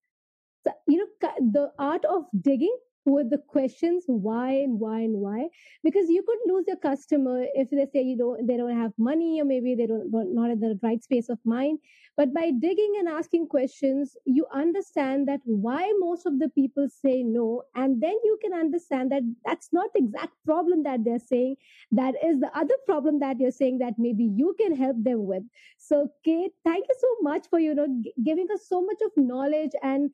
you 0.87 0.97
know 0.97 1.31
the 1.51 1.71
art 1.79 2.03
of 2.05 2.25
digging 2.41 2.75
with 3.05 3.29
the 3.29 3.37
questions 3.37 4.03
why 4.07 4.51
and 4.51 4.79
why 4.79 4.99
and 4.99 5.15
why? 5.15 5.47
Because 5.83 6.09
you 6.09 6.23
could 6.23 6.39
lose 6.51 6.65
your 6.67 6.77
customer 6.77 7.45
if 7.53 7.69
they 7.69 7.85
say 7.91 8.03
you 8.03 8.17
don't 8.17 8.47
they 8.47 8.57
don't 8.57 8.77
have 8.77 8.93
money 8.97 9.41
or 9.41 9.45
maybe 9.45 9.75
they 9.75 9.87
don't 9.87 10.11
not 10.11 10.51
in 10.51 10.59
the 10.59 10.79
right 10.83 11.03
space 11.03 11.29
of 11.29 11.39
mind. 11.45 11.79
But 12.17 12.33
by 12.33 12.51
digging 12.51 12.95
and 12.99 13.07
asking 13.07 13.47
questions 13.47 14.15
you 14.25 14.45
understand 14.53 15.27
that 15.27 15.39
why 15.45 15.91
most 15.99 16.25
of 16.25 16.39
the 16.39 16.49
people 16.49 16.87
say 16.89 17.23
no 17.23 17.63
and 17.75 18.01
then 18.01 18.15
you 18.23 18.37
can 18.41 18.53
understand 18.53 19.11
that 19.11 19.23
that's 19.45 19.69
not 19.71 19.89
the 19.93 19.99
exact 19.99 20.33
problem 20.45 20.83
that 20.83 21.03
they're 21.03 21.19
saying. 21.19 21.55
That 21.91 22.15
is 22.23 22.39
the 22.39 22.51
other 22.55 22.75
problem 22.85 23.19
that 23.19 23.39
you're 23.39 23.51
saying 23.51 23.79
that 23.79 23.93
maybe 23.97 24.25
you 24.25 24.55
can 24.59 24.75
help 24.75 24.97
them 25.03 25.25
with. 25.25 25.43
So 25.77 26.09
kate 26.25 26.51
thank 26.65 26.85
you 26.87 26.95
so 26.99 27.15
much 27.21 27.47
for 27.49 27.59
you 27.59 27.73
know 27.73 27.87
giving 28.23 28.47
us 28.53 28.67
so 28.67 28.81
much 28.81 28.99
of 29.05 29.11
knowledge 29.15 29.71
and 29.81 30.11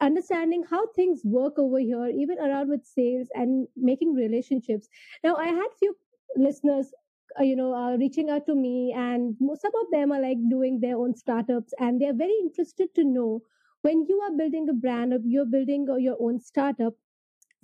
understanding 0.00 0.64
how 0.68 0.86
things 0.88 1.22
work 1.24 1.58
over 1.58 1.78
here, 1.78 2.06
even 2.06 2.38
around 2.38 2.68
with 2.68 2.84
sales 2.84 3.28
and 3.34 3.66
making 3.76 4.14
relationships. 4.14 4.88
Now, 5.24 5.36
I 5.36 5.46
had 5.46 5.66
few 5.78 5.96
listeners 6.36 6.92
uh, 7.38 7.42
you 7.42 7.56
know 7.56 7.74
uh, 7.74 7.96
reaching 7.96 8.30
out 8.30 8.46
to 8.46 8.54
me 8.54 8.92
and 8.96 9.36
some 9.38 9.72
of 9.80 9.90
them 9.92 10.12
are 10.12 10.20
like 10.20 10.38
doing 10.48 10.80
their 10.80 10.96
own 10.96 11.14
startups 11.14 11.72
and 11.78 12.00
they're 12.00 12.14
very 12.14 12.34
interested 12.40 12.94
to 12.94 13.04
know 13.04 13.42
when 13.82 14.04
you 14.08 14.20
are 14.20 14.36
building 14.36 14.68
a 14.68 14.72
brand 14.72 15.12
or 15.12 15.18
you're 15.24 15.46
building 15.46 15.86
your 15.98 16.16
own 16.20 16.40
startup 16.40 16.94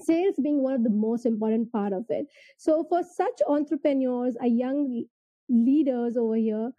sales 0.01 0.35
being 0.43 0.63
one 0.63 0.75
of 0.75 0.85
the 0.85 0.91
most 0.91 1.25
important 1.25 1.71
part 1.73 1.93
of 1.93 2.05
it 2.09 2.27
so 2.59 2.85
for 2.89 3.03
such 3.03 3.41
entrepreneurs 3.49 4.37
or 4.41 4.47
young 4.47 5.05
leaders 5.49 6.17
over 6.17 6.37
here 6.37 6.71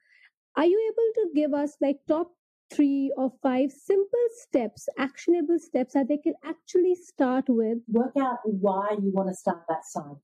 are 0.55 0.65
you 0.65 0.91
able 0.91 1.11
to 1.15 1.29
give 1.33 1.53
us 1.53 1.75
like 1.81 1.97
top 2.07 2.31
three 2.73 3.11
or 3.17 3.31
five 3.41 3.71
simple 3.71 4.27
steps, 4.31 4.87
actionable 4.97 5.59
steps 5.59 5.93
that 5.93 6.07
they 6.07 6.17
can 6.17 6.33
actually 6.43 6.95
start 6.95 7.45
with. 7.47 7.79
Work 7.87 8.17
out 8.19 8.39
why 8.43 8.91
you 8.91 9.11
want 9.11 9.29
to 9.29 9.35
start 9.35 9.63
that 9.69 9.85
side. 9.85 10.17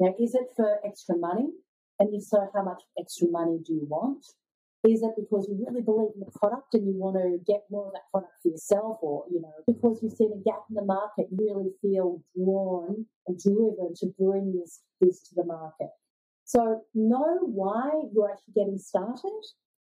Now, 0.00 0.14
is 0.18 0.34
it 0.34 0.48
for 0.56 0.80
extra 0.84 1.16
money? 1.16 1.48
And 1.98 2.12
if 2.12 2.24
so, 2.24 2.48
how 2.54 2.64
much 2.64 2.82
extra 2.98 3.28
money 3.28 3.58
do 3.64 3.72
you 3.72 3.86
want? 3.88 4.24
Is 4.86 5.02
it 5.02 5.12
because 5.16 5.48
you 5.48 5.64
really 5.66 5.80
believe 5.80 6.10
in 6.14 6.20
the 6.20 6.38
product 6.38 6.74
and 6.74 6.86
you 6.86 6.92
want 6.94 7.16
to 7.16 7.38
get 7.50 7.62
more 7.70 7.86
of 7.86 7.92
that 7.94 8.10
product 8.10 8.34
for 8.42 8.48
yourself, 8.48 8.98
or 9.00 9.24
you 9.30 9.40
know, 9.40 9.54
because 9.66 10.00
you've 10.02 10.12
seen 10.12 10.32
a 10.32 10.44
gap 10.44 10.60
in 10.68 10.74
the 10.74 10.84
market, 10.84 11.28
you 11.30 11.38
really 11.40 11.70
feel 11.80 12.20
drawn 12.36 13.06
and 13.26 13.38
driven 13.38 13.94
to 13.96 14.06
bring 14.18 14.52
this 14.52 14.82
this 15.00 15.22
to 15.28 15.34
the 15.36 15.44
market? 15.44 15.88
So 16.44 16.82
know 16.94 17.38
why 17.40 17.88
you're 18.12 18.30
actually 18.30 18.52
getting 18.54 18.76
started, 18.76 19.40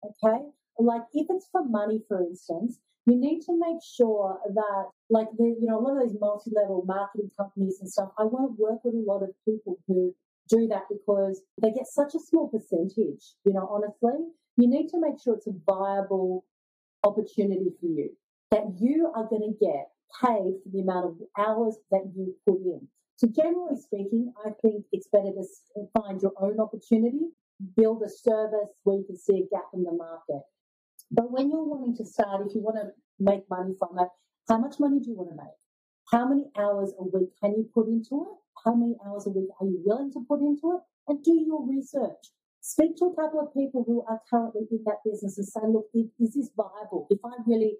okay? 0.03 0.41
Like 0.79 1.03
if 1.13 1.27
it's 1.29 1.47
for 1.51 1.63
money, 1.65 2.01
for 2.07 2.21
instance, 2.21 2.79
you 3.07 3.15
need 3.15 3.41
to 3.43 3.57
make 3.57 3.81
sure 3.81 4.37
that, 4.53 4.85
like, 5.09 5.27
the, 5.37 5.55
you 5.59 5.65
know, 5.65 5.79
a 5.79 5.81
lot 5.81 5.95
of 5.95 6.03
these 6.03 6.19
multi 6.19 6.51
level 6.53 6.83
marketing 6.85 7.31
companies 7.37 7.77
and 7.79 7.89
stuff, 7.89 8.09
I 8.19 8.23
won't 8.23 8.59
work 8.59 8.83
with 8.83 8.95
a 8.95 9.03
lot 9.07 9.23
of 9.23 9.29
people 9.45 9.79
who 9.87 10.13
do 10.49 10.67
that 10.67 10.83
because 10.89 11.41
they 11.61 11.71
get 11.71 11.87
such 11.87 12.15
a 12.15 12.19
small 12.19 12.49
percentage, 12.49 13.35
you 13.45 13.53
know, 13.53 13.67
honestly. 13.71 14.27
You 14.57 14.67
need 14.67 14.89
to 14.89 14.99
make 14.99 15.21
sure 15.23 15.35
it's 15.35 15.47
a 15.47 15.53
viable 15.65 16.43
opportunity 17.03 17.71
for 17.79 17.87
you, 17.87 18.09
that 18.51 18.65
you 18.79 19.11
are 19.15 19.27
going 19.29 19.53
to 19.53 19.65
get 19.65 19.87
paid 20.21 20.55
for 20.63 20.69
the 20.73 20.81
amount 20.81 21.05
of 21.05 21.15
hours 21.37 21.77
that 21.91 22.11
you 22.13 22.35
put 22.45 22.59
in. 22.61 22.87
So, 23.15 23.27
generally 23.27 23.79
speaking, 23.79 24.33
I 24.45 24.49
think 24.61 24.83
it's 24.91 25.07
better 25.07 25.31
to 25.31 26.01
find 26.01 26.21
your 26.21 26.33
own 26.41 26.59
opportunity, 26.59 27.29
build 27.75 28.03
a 28.03 28.09
service 28.09 28.69
where 28.83 28.97
you 28.97 29.05
can 29.05 29.17
see 29.17 29.37
a 29.37 29.55
gap 29.55 29.65
in 29.73 29.83
the 29.83 29.93
market. 29.93 30.41
But 31.11 31.31
when 31.31 31.49
you're 31.49 31.63
wanting 31.63 31.95
to 31.97 32.05
start, 32.05 32.45
if 32.45 32.53
you 32.53 32.61
want 32.61 32.77
to 32.77 32.91
make 33.19 33.49
money 33.49 33.73
from 33.79 33.97
it, 33.99 34.09
how 34.47 34.57
much 34.57 34.79
money 34.79 34.99
do 34.99 35.09
you 35.09 35.17
want 35.17 35.29
to 35.31 35.35
make? 35.35 35.57
How 36.11 36.27
many 36.27 36.45
hours 36.57 36.93
a 36.99 37.03
week 37.03 37.31
can 37.41 37.51
you 37.51 37.69
put 37.73 37.87
into 37.87 38.23
it? 38.23 38.35
How 38.63 38.75
many 38.75 38.95
hours 39.05 39.27
a 39.27 39.29
week 39.29 39.49
are 39.59 39.67
you 39.67 39.81
willing 39.85 40.11
to 40.13 40.23
put 40.27 40.39
into 40.39 40.75
it? 40.75 40.81
And 41.07 41.23
do 41.23 41.33
your 41.33 41.67
research. 41.67 42.31
Speak 42.61 42.97
to 42.97 43.05
a 43.05 43.15
couple 43.15 43.39
of 43.39 43.53
people 43.53 43.83
who 43.87 44.03
are 44.09 44.19
currently 44.29 44.67
in 44.71 44.83
that 44.85 44.99
business 45.05 45.37
and 45.37 45.47
say, 45.47 45.61
look, 45.63 45.87
is 45.93 46.33
this 46.33 46.51
viable? 46.55 47.07
If 47.09 47.19
I 47.23 47.31
really 47.45 47.77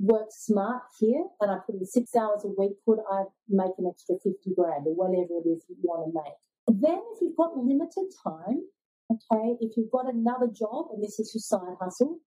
work 0.00 0.26
smart 0.30 0.82
here 0.98 1.24
and 1.40 1.50
I 1.50 1.58
put 1.64 1.76
in 1.76 1.86
six 1.86 2.16
hours 2.16 2.44
a 2.44 2.48
week, 2.48 2.72
could 2.84 2.98
I 3.10 3.24
make 3.48 3.72
an 3.78 3.86
extra 3.88 4.16
50 4.16 4.34
grand 4.56 4.86
or 4.86 4.94
whatever 4.94 5.38
it 5.44 5.48
is 5.48 5.64
you 5.68 5.76
want 5.82 6.10
to 6.10 6.20
make? 6.20 6.34
Then, 6.82 7.00
if 7.14 7.22
you've 7.22 7.36
got 7.36 7.56
limited 7.56 8.10
time, 8.24 8.62
okay, 9.10 9.54
if 9.60 9.76
you've 9.76 9.90
got 9.90 10.12
another 10.12 10.48
job 10.48 10.86
and 10.92 11.02
this 11.02 11.20
is 11.20 11.32
your 11.34 11.42
side 11.42 11.76
hustle, 11.80 12.18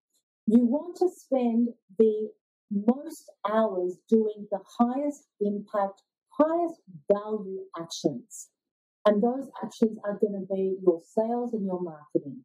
you 0.46 0.66
want 0.66 0.98
to 0.98 1.10
spend 1.10 1.70
the 1.98 2.30
most 2.72 3.32
hours 3.50 3.98
doing 4.10 4.48
the 4.52 4.60
highest 4.80 5.28
impact, 5.40 6.02
highest 6.38 6.82
value 7.12 7.62
actions. 7.80 8.50
And 9.06 9.22
those 9.22 9.50
actions 9.64 9.98
are 10.06 10.18
going 10.20 10.34
to 10.34 10.54
be 10.54 10.78
your 10.82 11.02
sales 11.04 11.54
and 11.54 11.66
your 11.66 11.82
marketing. 11.82 12.44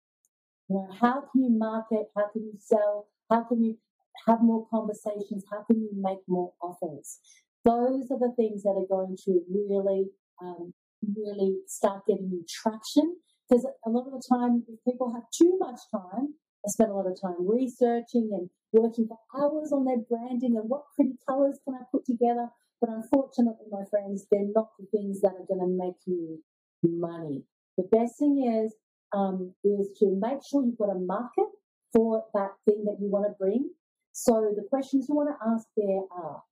You 0.69 0.77
know, 0.77 0.89
how 1.01 1.25
can 1.33 1.45
you 1.45 1.51
market? 1.51 2.07
How 2.17 2.29
can 2.33 2.43
you 2.43 2.55
sell? 2.59 3.07
How 3.31 3.45
can 3.45 3.63
you 3.63 3.79
have 4.27 4.43
more 4.43 4.67
conversations? 4.71 5.45
How 5.51 5.63
can 5.65 5.81
you 5.81 5.91
make 5.95 6.19
more 6.27 6.53
offers? 6.61 7.19
Those 7.65 8.11
are 8.11 8.19
the 8.19 8.35
things 8.37 8.63
that 8.65 8.71
are 8.71 8.87
going 8.89 9.17
to 9.25 9.41
really, 9.51 10.07
um, 10.43 10.75
really 11.17 11.57
start 11.67 12.07
getting 12.07 12.31
you 12.31 12.45
traction. 12.49 13.17
Because 13.49 13.67
a 13.87 13.91
lot 13.91 14.07
of 14.07 14.13
the 14.13 14.23
time, 14.29 14.65
if 14.69 14.79
people 14.85 15.13
have 15.15 15.25
too 15.33 15.57
much 15.59 15.81
time, 15.91 16.35
I 16.67 16.71
spend 16.71 16.91
a 16.91 16.95
lot 16.95 17.07
of 17.07 17.21
time 17.21 17.37
researching 17.47 18.31
and 18.33 18.51
working 18.73 19.09
for 19.09 19.19
hours 19.35 19.73
on 19.73 19.85
their 19.85 19.99
branding 19.99 20.57
and 20.57 20.69
what 20.69 20.83
pretty 20.95 21.17
colors 21.27 21.59
can 21.65 21.75
I 21.75 21.85
put 21.91 22.05
together. 22.05 22.49
But 22.81 22.91
unfortunately, 22.91 23.67
my 23.71 23.85
friends, 23.91 24.27
they're 24.31 24.53
not 24.55 24.71
the 24.79 24.87
things 24.87 25.21
that 25.23 25.33
are 25.33 25.47
going 25.49 25.61
to 25.61 25.85
make 25.85 25.97
you 26.07 26.43
money. 26.83 27.45
The 27.77 27.85
best 27.85 28.19
thing 28.19 28.45
is 28.45 28.75
um, 29.13 29.55
is 29.65 29.89
to 30.01 30.19
make 30.21 30.41
sure 30.49 30.65
you've 30.65 30.79
got 30.79 30.91
a 30.91 30.99
market 30.99 31.47
for 31.93 32.25
that 32.35 32.53
thing 32.65 32.85
that 32.85 32.99
you 33.01 33.09
want 33.09 33.27
to 33.27 33.35
bring. 33.39 33.71
So 34.13 34.53
the 34.55 34.67
questions 34.69 35.07
you 35.09 35.15
want 35.15 35.31
to 35.31 35.49
ask 35.49 35.67
there 35.77 36.03
are, 36.11 36.43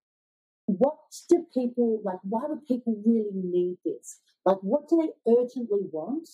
what 0.67 0.97
do 1.29 1.47
people 1.53 2.01
like? 2.05 2.19
Why 2.23 2.43
do 2.49 2.61
people 2.67 3.01
really 3.05 3.31
need 3.33 3.79
this? 3.85 4.21
Like, 4.45 4.59
what 4.63 4.89
do 4.89 4.97
they 4.97 5.33
urgently 5.33 5.81
want 5.93 6.29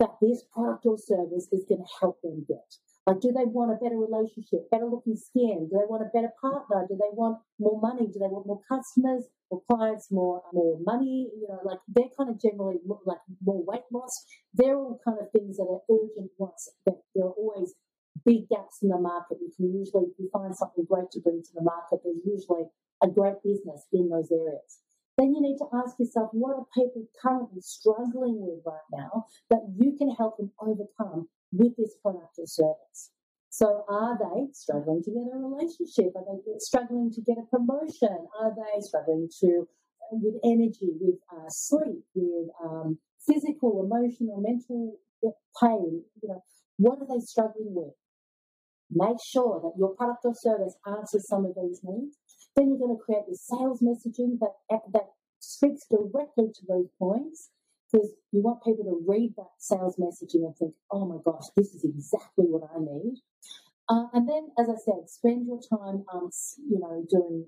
that 0.00 0.16
this 0.20 0.42
product 0.52 0.86
or 0.86 0.98
service 0.98 1.48
is 1.52 1.64
going 1.68 1.82
to 1.82 1.90
help 2.00 2.20
them 2.22 2.44
get? 2.48 2.76
Like, 3.06 3.20
do 3.20 3.32
they 3.36 3.44
want 3.44 3.70
a 3.70 3.76
better 3.76 4.00
relationship, 4.00 4.70
better 4.70 4.88
looking 4.88 5.16
skin? 5.16 5.68
Do 5.68 5.76
they 5.76 5.84
want 5.84 6.08
a 6.08 6.08
better 6.08 6.32
partner? 6.40 6.88
Do 6.88 6.96
they 6.96 7.12
want 7.12 7.38
more 7.60 7.78
money? 7.78 8.08
Do 8.08 8.16
they 8.18 8.32
want 8.32 8.46
more 8.46 8.64
customers, 8.64 9.28
more 9.52 9.60
clients, 9.68 10.08
more 10.10 10.40
more 10.54 10.80
money? 10.80 11.28
You 11.36 11.48
know, 11.48 11.60
like 11.64 11.84
they're 11.88 12.08
kind 12.16 12.30
of 12.30 12.40
generally 12.40 12.80
look 12.86 13.02
like 13.04 13.20
more 13.44 13.62
weight 13.62 13.84
loss. 13.92 14.24
They're 14.54 14.76
all 14.76 14.98
kind 15.04 15.18
of 15.20 15.28
things 15.32 15.58
that 15.58 15.68
are 15.68 15.84
urgent 15.84 16.32
wants. 16.38 16.72
That 16.86 16.96
there 17.14 17.26
are 17.28 17.36
always 17.36 17.74
big 18.24 18.48
gaps 18.48 18.80
in 18.80 18.88
the 18.88 18.98
market. 18.98 19.36
You 19.40 19.52
can 19.54 19.68
usually, 19.68 20.08
if 20.08 20.16
you 20.18 20.30
find 20.32 20.56
something 20.56 20.86
great 20.88 21.10
to 21.12 21.20
bring 21.20 21.42
to 21.42 21.52
the 21.54 21.62
market, 21.62 22.00
there's 22.04 22.24
usually 22.24 22.72
a 23.02 23.08
great 23.08 23.42
business 23.44 23.84
in 23.92 24.08
those 24.08 24.32
areas. 24.32 24.80
Then 25.18 25.32
you 25.34 25.40
need 25.40 25.58
to 25.58 25.68
ask 25.72 25.98
yourself, 25.98 26.30
what 26.32 26.56
are 26.56 26.66
people 26.74 27.06
currently 27.20 27.60
struggling 27.60 28.40
with 28.40 28.64
right 28.66 28.88
now 28.90 29.26
that 29.50 29.62
you 29.76 29.94
can 29.96 30.10
help 30.10 30.38
them 30.38 30.50
overcome 30.58 31.28
with 31.54 31.76
this 31.76 31.94
product 32.02 32.34
or 32.38 32.46
service. 32.46 33.10
So 33.50 33.84
are 33.88 34.18
they 34.18 34.50
struggling 34.52 35.02
to 35.04 35.10
get 35.10 35.30
a 35.30 35.38
relationship? 35.38 36.10
Are 36.16 36.26
they 36.26 36.58
struggling 36.58 37.12
to 37.12 37.20
get 37.22 37.38
a 37.38 37.46
promotion? 37.46 38.26
Are 38.40 38.50
they 38.50 38.80
struggling 38.80 39.28
to 39.40 39.68
uh, 40.02 40.18
with 40.18 40.34
energy, 40.42 40.90
with 41.00 41.20
uh, 41.30 41.48
sleep, 41.48 42.02
with 42.14 42.48
um, 42.62 42.98
physical, 43.24 43.86
emotional, 43.86 44.42
mental 44.42 44.98
pain? 45.62 46.02
You 46.20 46.28
know, 46.28 46.42
what 46.78 46.98
are 46.98 47.06
they 47.06 47.24
struggling 47.24 47.74
with? 47.74 47.94
Make 48.90 49.22
sure 49.24 49.60
that 49.62 49.78
your 49.78 49.94
product 49.94 50.24
or 50.24 50.34
service 50.34 50.74
answers 50.84 51.28
some 51.28 51.46
of 51.46 51.54
these 51.54 51.80
needs. 51.84 52.18
Then 52.56 52.68
you're 52.68 52.78
going 52.78 52.98
to 52.98 53.02
create 53.02 53.26
the 53.28 53.38
sales 53.38 53.80
messaging 53.80 54.38
that 54.40 54.82
that 54.92 55.10
speaks 55.38 55.86
directly 55.86 56.50
to 56.54 56.62
those 56.68 56.88
points 56.98 57.50
because 57.94 58.12
you 58.32 58.42
want 58.42 58.64
people 58.64 58.84
to 58.84 59.04
read 59.06 59.34
that 59.36 59.50
sales 59.58 59.96
messaging 59.96 60.44
and 60.44 60.56
think, 60.56 60.74
oh 60.90 61.06
my 61.06 61.18
gosh, 61.24 61.46
this 61.56 61.74
is 61.74 61.84
exactly 61.84 62.44
what 62.46 62.68
I 62.74 62.80
need. 62.80 63.20
Uh, 63.88 64.06
and 64.12 64.28
then, 64.28 64.48
as 64.58 64.68
I 64.68 64.76
said, 64.84 65.08
spend 65.08 65.46
your 65.46 65.60
time, 65.60 66.04
um, 66.12 66.30
you 66.68 66.80
know, 66.80 67.04
doing 67.08 67.46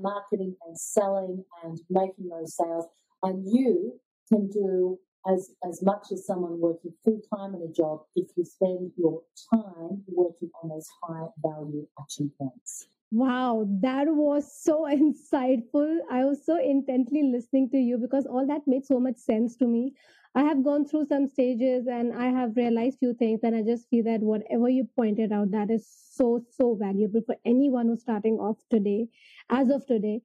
marketing 0.00 0.56
and 0.66 0.78
selling 0.78 1.44
and 1.62 1.78
making 1.90 2.28
those 2.28 2.56
sales. 2.56 2.86
And 3.22 3.44
you 3.46 4.00
can 4.28 4.48
do 4.48 4.98
as, 5.26 5.50
as 5.68 5.82
much 5.82 6.06
as 6.12 6.26
someone 6.26 6.60
working 6.60 6.92
full 7.04 7.20
time 7.36 7.54
in 7.54 7.62
a 7.62 7.72
job 7.72 8.00
if 8.16 8.28
you 8.36 8.44
spend 8.44 8.90
your 8.96 9.22
time 9.52 10.02
working 10.08 10.50
on 10.62 10.70
those 10.70 10.88
high 11.02 11.26
value 11.42 11.86
action 12.00 12.32
points. 12.38 12.86
Wow, 13.10 13.66
that 13.80 14.06
was 14.08 14.52
so 14.62 14.82
insightful. 14.90 15.98
I 16.10 16.24
was 16.24 16.44
so 16.44 16.58
intently 16.58 17.22
listening 17.22 17.70
to 17.70 17.78
you 17.78 17.98
because 17.98 18.26
all 18.26 18.46
that 18.46 18.66
made 18.66 18.84
so 18.84 19.00
much 19.00 19.16
sense 19.16 19.56
to 19.56 19.66
me. 19.66 19.94
I 20.34 20.42
have 20.42 20.62
gone 20.62 20.84
through 20.84 21.06
some 21.06 21.26
stages 21.26 21.86
and 21.86 22.12
I 22.14 22.26
have 22.26 22.54
realized 22.56 22.98
few 22.98 23.14
things 23.14 23.40
and 23.42 23.56
I 23.56 23.62
just 23.62 23.88
feel 23.88 24.04
that 24.04 24.20
whatever 24.20 24.68
you 24.68 24.84
pointed 24.94 25.32
out 25.32 25.50
that 25.52 25.70
is 25.70 25.88
so 25.88 26.44
so 26.50 26.74
valuable 26.74 27.22
for 27.26 27.34
anyone 27.46 27.86
who's 27.88 28.02
starting 28.02 28.34
off 28.38 28.58
today 28.70 29.08
as 29.50 29.70
of 29.70 29.86
today. 29.86 30.20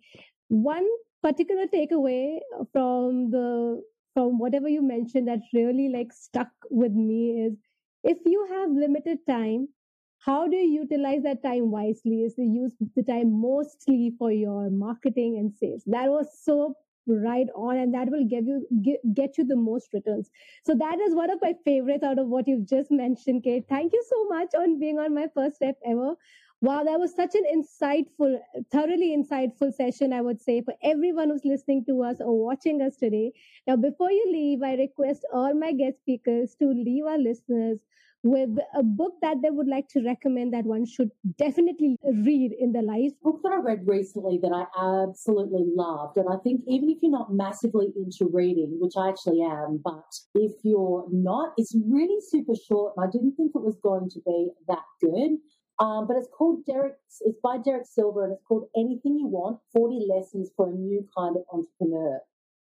One 0.50 0.88
particular 1.22 1.68
takeaway 1.68 2.40
from 2.74 3.32
the 3.32 3.82
from 4.14 4.38
whatever 4.40 4.68
you 4.70 4.82
mentioned 4.84 5.28
that 5.28 5.40
really 5.54 5.90
like 5.90 6.12
stuck 6.14 6.50
with 6.70 6.92
me 6.92 7.46
is 7.46 7.54
if 8.04 8.18
you 8.26 8.46
have 8.52 8.70
limited 8.72 9.20
time 9.28 9.70
how 10.26 10.48
do 10.48 10.56
you 10.56 10.82
utilize 10.82 11.24
that 11.24 11.44
time 11.44 11.70
wisely? 11.72 12.24
Is 12.24 12.36
to 12.36 12.44
use 12.44 12.74
the 12.96 13.04
time 13.04 13.32
mostly 13.42 14.14
for 14.18 14.32
your 14.32 14.70
marketing 14.70 15.38
and 15.38 15.54
sales? 15.54 15.84
That 15.86 16.10
was 16.10 16.28
so 16.42 16.76
right 17.06 17.48
on 17.54 17.76
and 17.78 17.94
that 17.94 18.10
will 18.10 18.24
give 18.26 18.46
you 18.46 18.66
get, 19.14 19.38
you 19.38 19.44
the 19.46 19.58
most 19.58 19.94
returns. 19.94 20.30
So 20.64 20.74
that 20.76 21.00
is 21.02 21.14
one 21.14 21.30
of 21.30 21.42
my 21.42 21.54
favorites 21.66 22.04
out 22.04 22.18
of 22.20 22.28
what 22.30 22.48
you've 22.48 22.68
just 22.70 22.90
mentioned 22.92 23.44
kate. 23.44 23.66
Thank 23.68 23.92
you 23.92 24.04
so 24.10 24.26
much 24.30 24.54
on 24.56 24.80
being 24.80 25.00
on 25.00 25.14
my 25.14 25.28
first 25.34 25.56
step 25.58 25.78
ever. 25.86 26.16
Wow 26.62 26.84
that 26.86 26.98
was 27.00 27.14
such 27.14 27.36
an 27.36 27.44
insightful 27.54 28.38
thoroughly 28.72 29.10
insightful 29.18 29.74
session 29.74 30.14
i 30.14 30.22
would 30.22 30.40
say 30.42 30.62
for 30.62 30.74
everyone 30.82 31.30
who's 31.30 31.44
listening 31.44 31.84
to 31.90 32.02
us 32.04 32.22
or 32.22 32.42
watching 32.42 32.82
us 32.82 32.96
today. 32.96 33.34
Now 33.68 33.76
before 33.76 34.12
you 34.12 34.24
leave 34.32 34.64
i 34.64 34.76
request 34.76 35.26
all 35.34 35.54
my 35.54 35.74
guest 35.74 36.00
speakers 36.00 36.56
to 36.60 36.68
leave 36.70 37.04
our 37.06 37.18
listeners 37.18 37.80
with 38.24 38.58
a 38.74 38.82
book 38.82 39.14
that 39.22 39.42
they 39.44 39.50
would 39.50 39.68
like 39.68 39.88
to 39.90 40.04
recommend 40.04 40.54
that 40.54 40.64
one 40.64 40.86
should 40.86 41.12
definitely 41.38 41.98
read 42.04 42.54
in 42.58 42.72
their 42.72 42.84
life? 42.84 43.12
Book 43.22 43.42
that 43.44 43.52
I 43.52 43.58
read 43.58 43.86
recently 43.86 44.40
that 44.42 44.54
I 44.54 45.04
absolutely 45.04 45.66
loved, 45.76 46.18
and 46.18 46.28
I 46.32 46.38
think 46.44 46.62
even 46.68 46.90
if 46.90 46.98
you're 47.02 47.12
not 47.12 47.34
massively 47.34 47.88
into 47.96 48.32
reading, 48.34 48.78
which 48.80 48.94
I 48.98 49.10
actually 49.10 49.42
am, 49.42 49.82
but 49.84 50.06
if 50.36 50.54
you're 50.64 51.06
not, 51.12 51.54
it's 51.58 51.76
really 51.86 52.20
super 52.22 52.56
short, 52.56 52.94
and 52.96 53.06
I 53.06 53.12
didn't 53.12 53.36
think 53.36 53.52
it 53.56 53.62
was 53.62 53.78
going 53.84 54.10
to 54.12 54.20
be 54.26 54.50
that 54.68 54.84
good. 55.02 55.38
Um, 55.80 56.08
but 56.08 56.18
it's 56.18 56.30
called 56.38 56.66
Derek. 56.66 56.94
It's 57.22 57.40
by 57.44 57.58
Derek 57.58 57.86
Sivers, 57.86 58.26
and 58.26 58.34
it's 58.34 58.44
called 58.48 58.70
Anything 58.78 59.18
You 59.18 59.28
Want: 59.28 59.60
Forty 59.74 60.06
Lessons 60.08 60.52
for 60.56 60.70
a 60.70 60.74
New 60.74 61.06
Kind 61.18 61.36
of 61.36 61.44
Entrepreneur. 61.52 62.22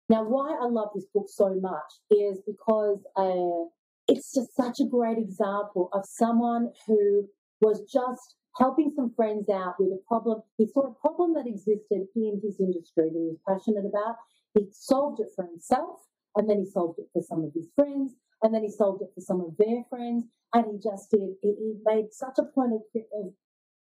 Now, 0.09 0.22
why 0.22 0.57
I 0.61 0.66
love 0.66 0.90
this 0.94 1.07
book 1.12 1.26
so 1.28 1.54
much 1.61 1.90
is 2.11 2.40
because 2.46 3.00
uh, 3.16 3.68
it's 4.09 4.35
just 4.35 4.55
such 4.57 4.81
a 4.81 4.88
great 4.88 5.19
example 5.19 5.88
of 5.93 6.05
someone 6.07 6.71
who 6.87 7.29
was 7.61 7.83
just 7.90 8.37
helping 8.57 8.93
some 8.95 9.12
friends 9.17 9.49
out 9.49 9.75
with 9.79 9.93
a 9.93 10.03
problem. 10.07 10.40
He 10.59 10.67
saw 10.67 10.93
a 10.93 10.95
problem 11.01 11.35
that 11.35 11.47
existed 11.47 12.07
in 12.14 12.40
his 12.43 12.61
industry 12.61 13.11
that 13.11 13.19
he 13.19 13.33
was 13.33 13.40
passionate 13.49 13.87
about. 13.87 14.17
He 14.55 14.67
solved 14.71 15.21
it 15.21 15.29
for 15.35 15.47
himself, 15.47 16.01
and 16.37 16.49
then 16.49 16.59
he 16.59 16.67
solved 16.67 16.99
it 16.99 17.09
for 17.12 17.23
some 17.23 17.43
of 17.43 17.53
his 17.55 17.69
friends, 17.75 18.14
and 18.43 18.55
then 18.55 18.62
he 18.62 18.71
solved 18.71 19.03
it 19.03 19.11
for 19.14 19.21
some 19.21 19.40
of 19.40 19.57
their 19.59 19.83
friends, 19.90 20.25
and 20.53 20.67
he 20.71 20.79
just 20.79 21.11
did. 21.11 21.35
He, 21.43 21.75
made 21.85 22.12
such 22.12 22.38
a 22.38 22.45
point 22.45 22.73
of, 22.73 22.83
of 22.95 23.33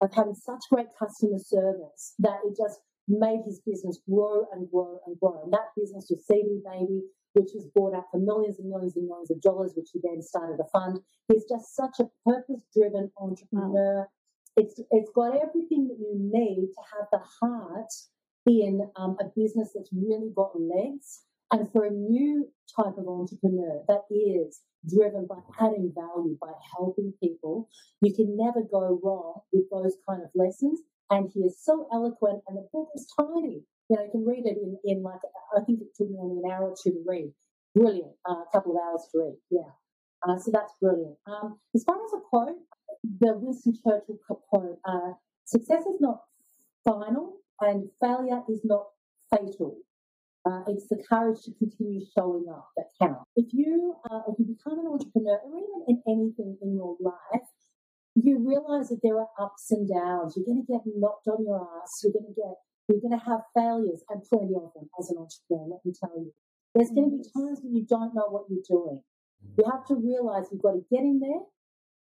of 0.01 0.13
having 0.13 0.35
such 0.35 0.59
great 0.71 0.87
customer 0.97 1.39
service 1.39 2.15
that 2.19 2.39
it 2.43 2.55
just 2.57 2.79
made 3.07 3.41
his 3.45 3.61
business 3.65 3.99
grow 4.09 4.45
and 4.53 4.69
grow 4.69 4.99
and 5.05 5.19
grow. 5.19 5.41
And 5.43 5.53
that 5.53 5.71
business 5.77 6.07
was 6.09 6.25
CD 6.25 6.59
Baby, 6.65 7.01
which 7.35 7.51
was 7.53 7.67
bought 7.75 7.93
out 7.93 8.05
for 8.11 8.19
millions 8.19 8.59
and 8.59 8.69
millions 8.69 8.95
and 8.95 9.07
millions 9.07 9.29
of 9.31 9.41
dollars, 9.41 9.73
which 9.75 9.89
he 9.93 9.99
then 10.03 10.21
started 10.21 10.59
a 10.59 10.67
fund. 10.69 10.99
He's 11.27 11.45
just 11.47 11.75
such 11.75 11.99
a 11.99 12.09
purpose 12.25 12.61
driven 12.75 13.11
entrepreneur. 13.19 14.07
It's, 14.57 14.79
it's 14.91 15.11
got 15.13 15.35
everything 15.35 15.87
that 15.89 15.99
you 15.99 16.15
need 16.15 16.69
to 16.73 16.81
have 16.95 17.07
the 17.11 17.21
heart 17.41 17.91
in 18.47 18.89
um, 18.95 19.17
a 19.19 19.25
business 19.35 19.71
that's 19.75 19.89
really 19.91 20.31
got 20.35 20.51
legs 20.59 21.23
and 21.51 21.71
for 21.71 21.85
a 21.85 21.91
new 21.91 22.47
type 22.75 22.97
of 22.97 23.07
entrepreneur 23.07 23.83
that 23.87 24.01
is 24.09 24.61
driven 24.87 25.27
by 25.27 25.39
adding 25.59 25.93
value, 25.93 26.37
by 26.41 26.51
helping 26.75 27.13
people, 27.21 27.69
you 28.01 28.13
can 28.13 28.35
never 28.35 28.61
go 28.61 28.99
wrong 29.03 29.41
with 29.51 29.65
those 29.71 29.95
kind 30.07 30.23
of 30.23 30.29
lessons. 30.33 30.81
And 31.09 31.29
he 31.31 31.41
is 31.41 31.63
so 31.63 31.87
eloquent, 31.93 32.41
and 32.47 32.57
the 32.57 32.67
book 32.73 32.89
is 32.95 33.07
tiny. 33.15 33.61
You 33.89 33.97
know, 33.97 34.03
you 34.03 34.11
can 34.11 34.25
read 34.25 34.45
it 34.45 34.57
in, 34.57 34.77
in 34.83 35.03
like, 35.03 35.19
I 35.55 35.61
think 35.61 35.81
it 35.81 35.95
took 35.95 36.09
me 36.09 36.17
only 36.21 36.41
an 36.43 36.51
hour 36.51 36.69
or 36.69 36.75
two 36.81 36.91
to 36.91 37.03
read. 37.05 37.31
Brilliant. 37.73 38.13
Uh, 38.27 38.41
a 38.41 38.45
couple 38.51 38.71
of 38.71 38.81
hours 38.81 39.07
to 39.11 39.19
read. 39.19 39.35
Yeah. 39.51 39.71
Uh, 40.27 40.37
so 40.39 40.51
that's 40.51 40.73
brilliant. 40.81 41.17
Um, 41.27 41.59
as 41.75 41.83
far 41.83 41.95
as 41.95 42.13
a 42.13 42.21
quote, 42.29 42.57
the 43.19 43.37
Winston 43.37 43.73
Churchill 43.73 44.19
quote, 44.49 44.79
uh, 44.85 45.13
success 45.45 45.81
is 45.81 45.99
not 45.99 46.21
final 46.83 47.37
and 47.61 47.89
failure 48.01 48.41
is 48.49 48.61
not 48.63 48.87
fatal. 49.29 49.77
Uh, 50.45 50.61
it's 50.67 50.87
the 50.89 51.01
courage 51.09 51.41
to 51.43 51.51
continue 51.57 52.05
showing 52.15 52.45
up 52.49 52.69
that 52.77 52.85
counts. 53.01 53.25
If 53.35 53.47
you 53.51 53.95
uh, 54.09 54.21
if 54.29 54.37
you 54.37 54.45
become 54.45 54.77
an 54.77 54.85
entrepreneur, 54.85 55.41
or 55.41 55.57
even 55.57 55.81
in 55.87 56.03
anything 56.07 56.57
in 56.61 56.75
your 56.75 56.95
life, 57.01 57.49
you 58.13 58.37
realize 58.45 58.89
that 58.89 58.99
there 59.01 59.17
are 59.17 59.29
ups 59.41 59.71
and 59.71 59.89
downs. 59.89 60.37
You're 60.37 60.45
going 60.45 60.63
to 60.63 60.71
get 60.71 60.81
knocked 60.85 61.27
on 61.27 61.43
your 61.43 61.65
ass. 61.81 62.01
You're 62.03 62.13
going 62.13 62.29
to 62.29 62.37
get 62.37 62.53
you're 62.87 63.01
going 63.01 63.17
to 63.17 63.25
have 63.25 63.41
failures 63.53 64.03
and 64.09 64.23
plenty 64.23 64.55
of 64.55 64.71
them 64.73 64.89
as 64.99 65.09
an 65.09 65.17
entrepreneur. 65.17 65.77
Let 65.77 65.85
me 65.85 65.93
tell 65.97 66.13
you, 66.15 66.33
there's 66.73 66.91
going 66.91 67.09
to 67.09 67.17
be 67.17 67.23
mm. 67.23 67.33
times 67.33 67.59
when 67.63 67.75
you 67.75 67.85
don't 67.87 68.13
know 68.13 68.27
what 68.29 68.45
you're 68.49 68.65
doing. 68.67 69.01
You 69.57 69.63
mm. 69.63 69.71
have 69.71 69.85
to 69.87 69.95
realize 69.95 70.47
you've 70.51 70.61
got 70.61 70.73
to 70.73 70.85
get 70.91 71.01
in 71.01 71.19
there. 71.19 71.41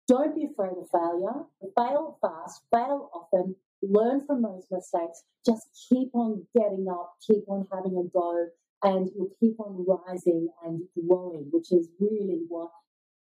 Don't 0.08 0.34
be 0.34 0.44
afraid 0.44 0.74
of 0.78 0.90
failure. 0.90 1.46
Fail 1.76 2.18
fast. 2.20 2.62
Fail 2.72 3.10
often 3.14 3.56
learn 3.82 4.26
from 4.26 4.42
those 4.42 4.66
mistakes, 4.70 5.22
just 5.44 5.66
keep 5.88 6.10
on 6.14 6.46
getting 6.56 6.86
up, 6.90 7.14
keep 7.26 7.48
on 7.48 7.66
having 7.72 7.96
a 7.96 8.08
go, 8.12 8.48
and 8.82 9.10
you'll 9.14 9.30
keep 9.40 9.58
on 9.60 9.84
rising 9.86 10.48
and 10.64 10.82
growing, 11.08 11.48
which 11.52 11.72
is 11.72 11.88
really 11.98 12.40
what 12.48 12.70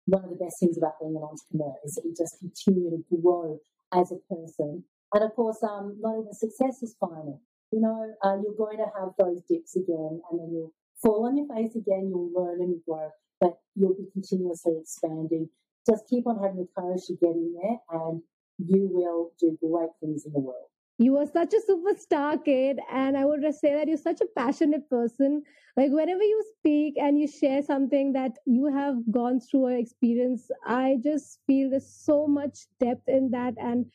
one 0.07 0.25
of 0.25 0.31
the 0.31 0.37
best 0.37 0.57
things 0.61 0.79
about 0.79 0.99
being 1.01 1.17
an 1.17 1.23
entrepreneur 1.23 1.75
is 1.85 1.95
that 1.95 2.05
you 2.05 2.15
just 2.17 2.39
continue 2.39 2.91
to 2.91 3.05
grow 3.21 3.59
as 3.93 4.13
a 4.13 4.35
person. 4.35 4.85
And 5.15 5.25
of 5.25 5.35
course, 5.35 5.63
um, 5.63 5.97
not 6.01 6.19
even 6.21 6.33
success 6.35 6.83
is 6.83 6.97
final. 7.01 7.41
You 7.73 7.81
know, 7.81 8.15
uh, 8.25 8.37
you're 8.43 8.57
going 8.57 8.79
to 8.79 8.91
have 8.99 9.11
those 9.19 9.43
dips 9.49 9.77
again, 9.77 10.21
and 10.31 10.41
then 10.41 10.51
you'll 10.53 10.73
fall 11.03 11.27
on 11.27 11.37
your 11.37 11.47
face 11.49 11.75
again. 11.77 12.09
You'll 12.09 12.33
learn 12.35 12.61
and 12.61 12.71
you 12.71 12.83
grow, 12.87 13.11
but 13.41 13.59
you'll 13.75 13.95
be 13.95 14.09
continuously 14.13 14.75
expanding. 14.81 15.49
Just 15.89 16.09
keep 16.09 16.27
on 16.27 16.43
having 16.43 16.59
the 16.59 16.69
courage 16.77 17.07
to 17.07 17.15
get 17.15 17.31
in 17.31 17.55
there 17.63 17.79
and 17.91 18.23
you 18.59 18.89
will 18.91 19.33
do 19.41 19.57
great 19.61 19.91
things 20.01 20.27
in 20.27 20.33
the 20.33 20.41
world. 20.41 20.67
You 20.99 21.17
are 21.19 21.27
such 21.27 21.55
a 21.55 21.61
superstar, 21.71 22.45
kid, 22.45 22.81
and 22.91 23.17
I 23.17 23.25
would 23.25 23.41
just 23.41 23.61
say 23.61 23.73
that 23.73 23.87
you're 23.87 23.97
such 23.97 24.21
a 24.21 24.27
passionate 24.37 24.91
person. 24.91 25.45
Like 25.77 25.93
whenever 25.93 26.23
you 26.23 26.45
speak 26.59 26.95
and 26.99 27.17
you 27.17 27.29
share 27.29 27.63
something 27.63 28.13
that 28.15 28.33
you 28.47 28.67
have 28.67 28.97
gone 29.09 29.39
through 29.39 29.67
or 29.67 29.73
experience, 29.73 30.51
I 30.67 30.97
just 31.05 31.39
feel 31.47 31.71
there's 31.71 31.89
so 31.89 32.27
much 32.27 32.67
depth 32.81 33.09
in 33.09 33.31
that, 33.31 33.55
and 33.59 33.87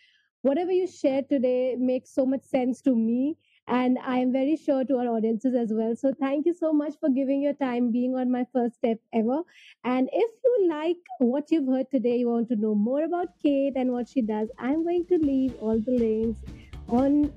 whatever 0.44 0.74
you 0.74 0.86
shared 0.86 1.30
today 1.30 1.76
makes 1.80 2.14
so 2.14 2.26
much 2.26 2.44
sense 2.44 2.82
to 2.82 2.94
me 2.94 3.38
and 3.66 3.98
I 4.06 4.18
am 4.18 4.34
very 4.34 4.58
sure 4.58 4.84
to 4.84 4.98
our 4.98 5.08
audiences 5.08 5.56
as 5.56 5.72
well. 5.72 5.96
So 5.96 6.14
thank 6.20 6.46
you 6.46 6.54
so 6.54 6.74
much 6.74 6.96
for 7.00 7.08
giving 7.08 7.42
your 7.42 7.54
time 7.54 7.94
being 7.94 8.14
on 8.14 8.30
my 8.30 8.46
first 8.52 8.76
step 8.76 8.98
ever. 9.14 9.40
And 9.86 10.10
if 10.12 10.32
you 10.44 10.68
like 10.70 10.98
what 11.20 11.50
you've 11.50 11.70
heard 11.70 11.90
today, 11.90 12.18
you 12.18 12.28
want 12.28 12.50
to 12.50 12.58
know 12.58 12.76
more 12.76 13.06
about 13.06 13.30
Kate 13.42 13.72
and 13.78 13.94
what 13.94 14.10
she 14.10 14.22
does, 14.22 14.50
I'm 14.60 14.84
going 14.84 15.06
to 15.06 15.18
leave 15.18 15.56
all 15.62 15.80
the 15.80 15.92
links 15.92 16.42
on 16.90 17.32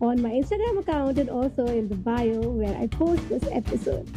on 0.00 0.20
my 0.20 0.30
Instagram 0.30 0.78
account 0.78 1.18
and 1.18 1.30
also 1.30 1.66
in 1.66 1.88
the 1.88 1.96
bio 1.96 2.40
where 2.40 2.76
I 2.76 2.86
post 2.86 3.28
this 3.28 3.44
episode. 3.50 4.08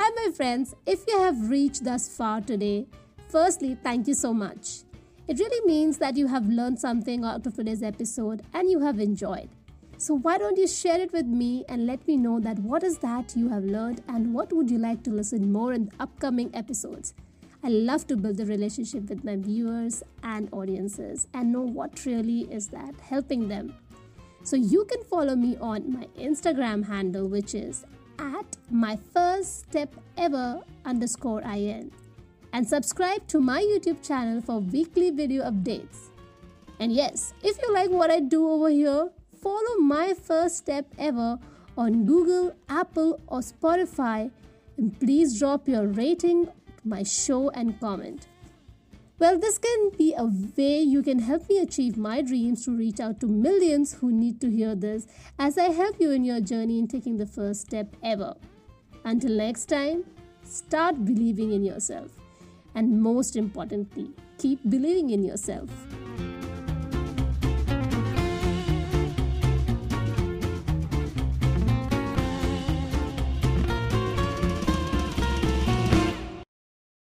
Hi 0.00 0.10
my 0.16 0.32
friends, 0.32 0.74
if 0.84 1.04
you 1.06 1.20
have 1.20 1.48
reached 1.48 1.84
thus 1.84 2.08
far 2.08 2.40
today, 2.40 2.86
firstly, 3.28 3.76
thank 3.82 4.06
you 4.08 4.14
so 4.14 4.32
much. 4.32 4.87
It 5.28 5.38
really 5.38 5.66
means 5.66 5.98
that 5.98 6.16
you 6.16 6.26
have 6.28 6.48
learned 6.48 6.80
something 6.80 7.22
out 7.22 7.46
of 7.46 7.52
today's 7.54 7.82
episode 7.82 8.42
and 8.54 8.70
you 8.70 8.80
have 8.80 8.98
enjoyed. 8.98 9.50
So 9.98 10.14
why 10.14 10.38
don't 10.38 10.56
you 10.56 10.66
share 10.66 10.98
it 10.98 11.12
with 11.12 11.26
me 11.26 11.66
and 11.68 11.86
let 11.86 12.08
me 12.08 12.16
know 12.16 12.40
that 12.40 12.58
what 12.60 12.82
is 12.82 12.96
that 13.00 13.36
you 13.36 13.50
have 13.50 13.62
learned 13.62 14.02
and 14.08 14.32
what 14.32 14.54
would 14.54 14.70
you 14.70 14.78
like 14.78 15.02
to 15.02 15.10
listen 15.10 15.52
more 15.52 15.74
in 15.74 15.84
the 15.84 15.92
upcoming 16.00 16.50
episodes. 16.54 17.12
I 17.62 17.68
love 17.68 18.06
to 18.06 18.16
build 18.16 18.40
a 18.40 18.46
relationship 18.46 19.10
with 19.10 19.22
my 19.22 19.36
viewers 19.36 20.02
and 20.22 20.48
audiences 20.50 21.26
and 21.34 21.52
know 21.52 21.60
what 21.60 22.06
really 22.06 22.50
is 22.50 22.68
that 22.68 22.94
helping 22.98 23.48
them. 23.48 23.74
So 24.44 24.56
you 24.56 24.86
can 24.86 25.04
follow 25.04 25.36
me 25.36 25.58
on 25.60 25.92
my 25.92 26.06
Instagram 26.18 26.86
handle 26.86 27.28
which 27.28 27.54
is 27.54 27.84
at 28.18 28.56
my 28.70 28.98
first 29.12 29.58
step 29.58 29.94
ever 30.16 30.62
underscore 30.86 31.42
in 31.42 31.92
and 32.52 32.66
subscribe 32.66 33.26
to 33.28 33.40
my 33.40 33.60
YouTube 33.62 34.06
channel 34.06 34.40
for 34.40 34.60
weekly 34.60 35.10
video 35.10 35.44
updates. 35.50 36.08
And 36.80 36.92
yes, 36.92 37.34
if 37.42 37.60
you 37.60 37.72
like 37.72 37.90
what 37.90 38.10
I 38.10 38.20
do 38.20 38.48
over 38.48 38.70
here, 38.70 39.10
follow 39.42 39.76
my 39.78 40.14
first 40.14 40.56
step 40.56 40.86
ever 40.98 41.38
on 41.76 42.06
Google, 42.06 42.54
Apple, 42.68 43.20
or 43.26 43.40
Spotify, 43.40 44.30
and 44.76 44.98
please 44.98 45.38
drop 45.38 45.68
your 45.68 45.86
rating 45.86 46.46
to 46.46 46.52
my 46.84 47.02
show 47.02 47.50
and 47.50 47.78
comment. 47.80 48.26
Well, 49.18 49.36
this 49.36 49.58
can 49.58 49.90
be 49.98 50.14
a 50.16 50.24
way 50.24 50.80
you 50.80 51.02
can 51.02 51.18
help 51.18 51.48
me 51.48 51.58
achieve 51.58 51.96
my 51.96 52.22
dreams 52.22 52.64
to 52.64 52.76
reach 52.76 53.00
out 53.00 53.18
to 53.20 53.26
millions 53.26 53.94
who 53.94 54.12
need 54.12 54.40
to 54.40 54.50
hear 54.50 54.76
this 54.76 55.08
as 55.40 55.58
I 55.58 55.70
help 55.70 55.96
you 56.00 56.12
in 56.12 56.24
your 56.24 56.40
journey 56.40 56.78
in 56.78 56.86
taking 56.86 57.16
the 57.16 57.26
first 57.26 57.62
step 57.62 57.96
ever. 58.02 58.34
Until 59.04 59.32
next 59.32 59.66
time, 59.66 60.04
start 60.44 61.04
believing 61.04 61.52
in 61.52 61.64
yourself 61.64 62.17
and 62.78 63.02
most 63.02 63.34
importantly, 63.34 64.08
keep 64.38 64.60
believing 64.70 65.10
in 65.10 65.24
yourself. 65.24 65.68